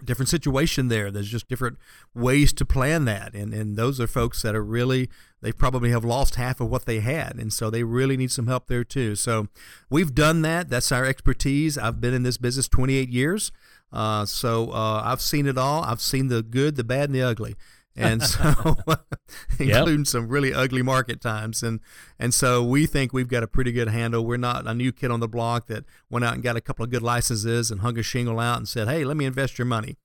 different 0.04 0.28
situation 0.28 0.88
there. 0.88 1.10
There's 1.10 1.28
just 1.28 1.48
different 1.48 1.78
ways 2.14 2.52
to 2.54 2.64
plan 2.64 3.04
that, 3.06 3.34
and 3.34 3.52
and 3.52 3.76
those 3.76 4.00
are 4.00 4.06
folks 4.06 4.42
that 4.42 4.54
are 4.54 4.64
really 4.64 5.08
they 5.42 5.52
probably 5.52 5.90
have 5.90 6.04
lost 6.04 6.34
half 6.34 6.60
of 6.60 6.68
what 6.68 6.86
they 6.86 7.00
had, 7.00 7.36
and 7.36 7.52
so 7.52 7.70
they 7.70 7.82
really 7.82 8.16
need 8.16 8.30
some 8.30 8.46
help 8.46 8.66
there 8.66 8.84
too. 8.84 9.14
So 9.14 9.48
we've 9.88 10.14
done 10.14 10.42
that. 10.42 10.68
That's 10.68 10.92
our 10.92 11.04
expertise. 11.04 11.78
I've 11.78 12.00
been 12.00 12.14
in 12.14 12.22
this 12.22 12.36
business 12.36 12.68
28 12.68 13.08
years, 13.08 13.52
uh, 13.92 14.26
so 14.26 14.70
uh, 14.72 15.02
I've 15.04 15.20
seen 15.20 15.46
it 15.46 15.58
all. 15.58 15.82
I've 15.82 16.00
seen 16.00 16.28
the 16.28 16.42
good, 16.42 16.76
the 16.76 16.84
bad, 16.84 17.04
and 17.08 17.14
the 17.14 17.22
ugly 17.22 17.56
and 18.00 18.22
so 18.22 18.76
including 19.58 19.98
yep. 19.98 20.06
some 20.06 20.28
really 20.28 20.52
ugly 20.52 20.82
market 20.82 21.20
times. 21.20 21.62
And 21.62 21.80
and 22.18 22.32
so 22.32 22.62
we 22.62 22.86
think 22.86 23.12
we've 23.12 23.28
got 23.28 23.42
a 23.42 23.46
pretty 23.46 23.72
good 23.72 23.88
handle. 23.88 24.24
We're 24.24 24.36
not 24.36 24.66
a 24.66 24.74
new 24.74 24.92
kid 24.92 25.10
on 25.10 25.20
the 25.20 25.28
block 25.28 25.66
that 25.66 25.84
went 26.08 26.24
out 26.24 26.34
and 26.34 26.42
got 26.42 26.56
a 26.56 26.60
couple 26.60 26.84
of 26.84 26.90
good 26.90 27.02
licenses 27.02 27.70
and 27.70 27.80
hung 27.80 27.98
a 27.98 28.02
shingle 28.02 28.40
out 28.40 28.58
and 28.58 28.68
said 28.68 28.88
hey 28.88 29.04
let 29.04 29.16
me 29.16 29.24
invest 29.24 29.58
your 29.58 29.66
money. 29.66 29.96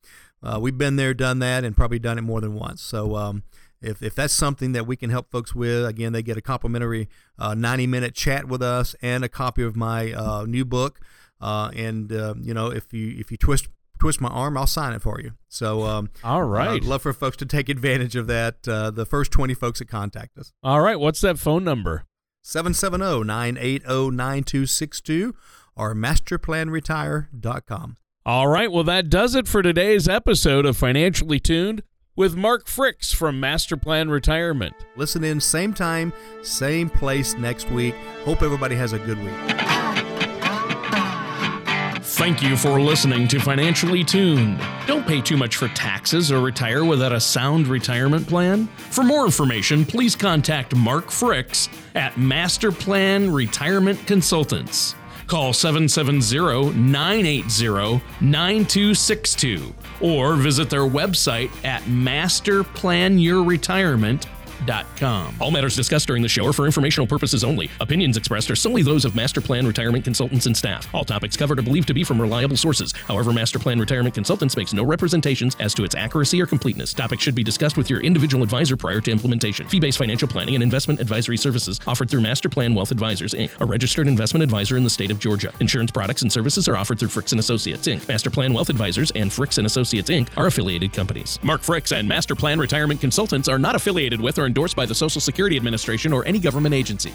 Uh, 0.43 0.59
we've 0.61 0.77
been 0.77 0.95
there 0.95 1.13
done 1.13 1.39
that 1.39 1.63
and 1.63 1.75
probably 1.75 1.97
done 1.97 2.17
it 2.17 2.21
more 2.21 2.41
than 2.41 2.53
once. 2.53 2.81
So 2.81 3.15
um, 3.15 3.43
if, 3.81 4.03
if 4.03 4.13
that's 4.13 4.33
something 4.33 4.73
that 4.73 4.85
we 4.85 4.95
can 4.95 5.09
help 5.09 5.31
folks 5.31 5.55
with 5.55 5.85
again 5.85 6.13
they 6.13 6.21
get 6.21 6.37
a 6.37 6.41
complimentary 6.41 7.09
uh, 7.39 7.53
90 7.55 7.87
minute 7.87 8.13
chat 8.13 8.47
with 8.47 8.61
us 8.61 8.95
and 9.01 9.23
a 9.23 9.29
copy 9.29 9.63
of 9.63 9.75
my 9.75 10.11
uh, 10.11 10.45
new 10.47 10.65
book. 10.65 10.99
Uh, 11.41 11.69
and 11.75 12.11
uh, 12.13 12.33
you 12.41 12.53
know 12.53 12.67
if 12.67 12.93
you 12.93 13.15
if 13.19 13.31
you 13.31 13.37
twist 13.37 13.67
twist 13.99 14.21
my 14.21 14.29
arm, 14.29 14.57
I'll 14.57 14.67
sign 14.67 14.93
it 14.93 15.01
for 15.01 15.19
you. 15.19 15.33
So, 15.47 15.83
um, 15.83 16.09
all 16.23 16.43
right, 16.43 16.69
I'd 16.69 16.83
love 16.83 17.01
for 17.01 17.13
folks 17.13 17.37
to 17.37 17.45
take 17.45 17.69
advantage 17.69 18.15
of 18.15 18.27
that. 18.27 18.67
Uh, 18.67 18.91
the 18.91 19.05
first 19.05 19.31
20 19.31 19.53
folks 19.53 19.79
that 19.79 19.87
contact 19.87 20.37
us. 20.37 20.53
All 20.63 20.81
right, 20.81 20.99
what's 20.99 21.21
that 21.21 21.39
phone 21.39 21.63
number? 21.63 22.05
770 22.43 23.25
980 23.25 24.15
9262 24.15 25.35
or 25.75 25.95
masterplanretire.com. 25.95 27.97
All 28.25 28.47
right, 28.47 28.71
well, 28.71 28.83
that 28.83 29.09
does 29.09 29.35
it 29.35 29.47
for 29.47 29.61
today's 29.61 30.07
episode 30.07 30.65
of 30.65 30.77
Financially 30.77 31.39
Tuned 31.39 31.83
with 32.15 32.35
Mark 32.35 32.65
Fricks 32.65 33.13
from 33.13 33.41
Masterplan 33.41 34.09
Retirement. 34.09 34.73
Listen 34.95 35.23
in, 35.23 35.39
same 35.39 35.73
time, 35.73 36.13
same 36.41 36.89
place 36.89 37.35
next 37.35 37.69
week. 37.69 37.93
Hope 38.23 38.41
everybody 38.41 38.75
has 38.75 38.93
a 38.93 38.99
good 38.99 39.21
week. 39.21 39.84
Thank 42.15 42.41
you 42.41 42.55
for 42.55 42.79
listening 42.79 43.27
to 43.27 43.41
Financially 43.41 44.01
Tuned. 44.01 44.57
Don't 44.87 45.05
pay 45.05 45.19
too 45.19 45.35
much 45.35 45.57
for 45.57 45.67
taxes 45.67 46.31
or 46.31 46.39
retire 46.39 46.85
without 46.85 47.11
a 47.11 47.19
sound 47.19 47.67
retirement 47.67 48.25
plan. 48.25 48.67
For 48.89 49.03
more 49.03 49.25
information, 49.25 49.83
please 49.83 50.15
contact 50.15 50.73
Mark 50.73 51.07
Fricks 51.07 51.67
at 51.93 52.13
Masterplan 52.13 53.35
Retirement 53.35 53.99
Consultants. 54.07 54.95
Call 55.27 55.51
770 55.51 56.71
980 56.79 58.01
9262 58.21 59.75
or 59.99 60.35
visit 60.35 60.69
their 60.69 60.87
website 60.87 61.51
at 61.65 61.81
masterplanyourretirement.com 61.83 64.34
all 65.41 65.51
matters 65.51 65.75
discussed 65.75 66.07
during 66.07 66.21
the 66.21 66.29
show 66.29 66.45
are 66.47 66.53
for 66.53 66.65
informational 66.65 67.07
purposes 67.07 67.43
only. 67.43 67.69
Opinions 67.79 68.17
expressed 68.17 68.49
are 68.49 68.55
solely 68.55 68.81
those 68.81 69.05
of 69.05 69.15
Master 69.15 69.41
Plan 69.41 69.65
Retirement 69.65 70.03
Consultants 70.03 70.45
and 70.45 70.55
staff. 70.55 70.87
All 70.93 71.03
topics 71.03 71.37
covered 71.37 71.59
are 71.59 71.63
believed 71.63 71.87
to 71.87 71.93
be 71.93 72.03
from 72.03 72.19
reliable 72.19 72.57
sources. 72.57 72.91
However, 73.07 73.33
Master 73.33 73.59
Plan 73.59 73.79
Retirement 73.79 74.15
Consultants 74.15 74.57
makes 74.57 74.73
no 74.73 74.83
representations 74.83 75.55
as 75.59 75.73
to 75.73 75.83
its 75.83 75.95
accuracy 75.95 76.41
or 76.41 76.45
completeness. 76.45 76.93
Topics 76.93 77.23
should 77.23 77.35
be 77.35 77.43
discussed 77.43 77.77
with 77.77 77.89
your 77.89 78.01
individual 78.01 78.43
advisor 78.43 78.77
prior 78.77 79.01
to 79.01 79.11
implementation. 79.11 79.67
Fee-based 79.67 79.97
financial 79.97 80.27
planning 80.27 80.55
and 80.55 80.63
investment 80.63 80.99
advisory 80.99 81.37
services 81.37 81.79
offered 81.87 82.09
through 82.09 82.21
Master 82.21 82.49
Plan 82.49 82.73
Wealth 82.73 82.91
Advisors 82.91 83.33
Inc., 83.33 83.51
a 83.59 83.65
registered 83.65 84.07
investment 84.07 84.43
advisor 84.43 84.77
in 84.77 84.83
the 84.83 84.89
state 84.89 85.11
of 85.11 85.19
Georgia. 85.19 85.51
Insurance 85.59 85.91
products 85.91 86.21
and 86.21 86.31
services 86.31 86.67
are 86.67 86.75
offered 86.75 86.99
through 86.99 87.09
Fricks 87.09 87.31
and 87.31 87.39
Associates 87.39 87.87
Inc. 87.87 88.07
Master 88.07 88.29
Plan 88.29 88.53
Wealth 88.53 88.69
Advisors 88.69 89.11
and 89.11 89.29
Fricks 89.29 89.57
and 89.57 89.67
Associates 89.67 90.09
Inc. 90.09 90.29
are 90.37 90.47
affiliated 90.47 90.93
companies. 90.93 91.39
Mark 91.43 91.61
Fricks 91.61 91.97
and 91.97 92.07
Master 92.07 92.35
Plan 92.35 92.59
Retirement 92.59 93.01
Consultants 93.01 93.47
are 93.47 93.59
not 93.59 93.75
affiliated 93.75 94.21
with 94.21 94.39
or 94.39 94.44
endorsed 94.45 94.75
by 94.75 94.85
the 94.85 94.95
Social 94.95 95.21
Security 95.21 95.55
Administration 95.57 96.13
or 96.13 96.25
any 96.25 96.39
government 96.39 96.75
agency. 96.75 97.13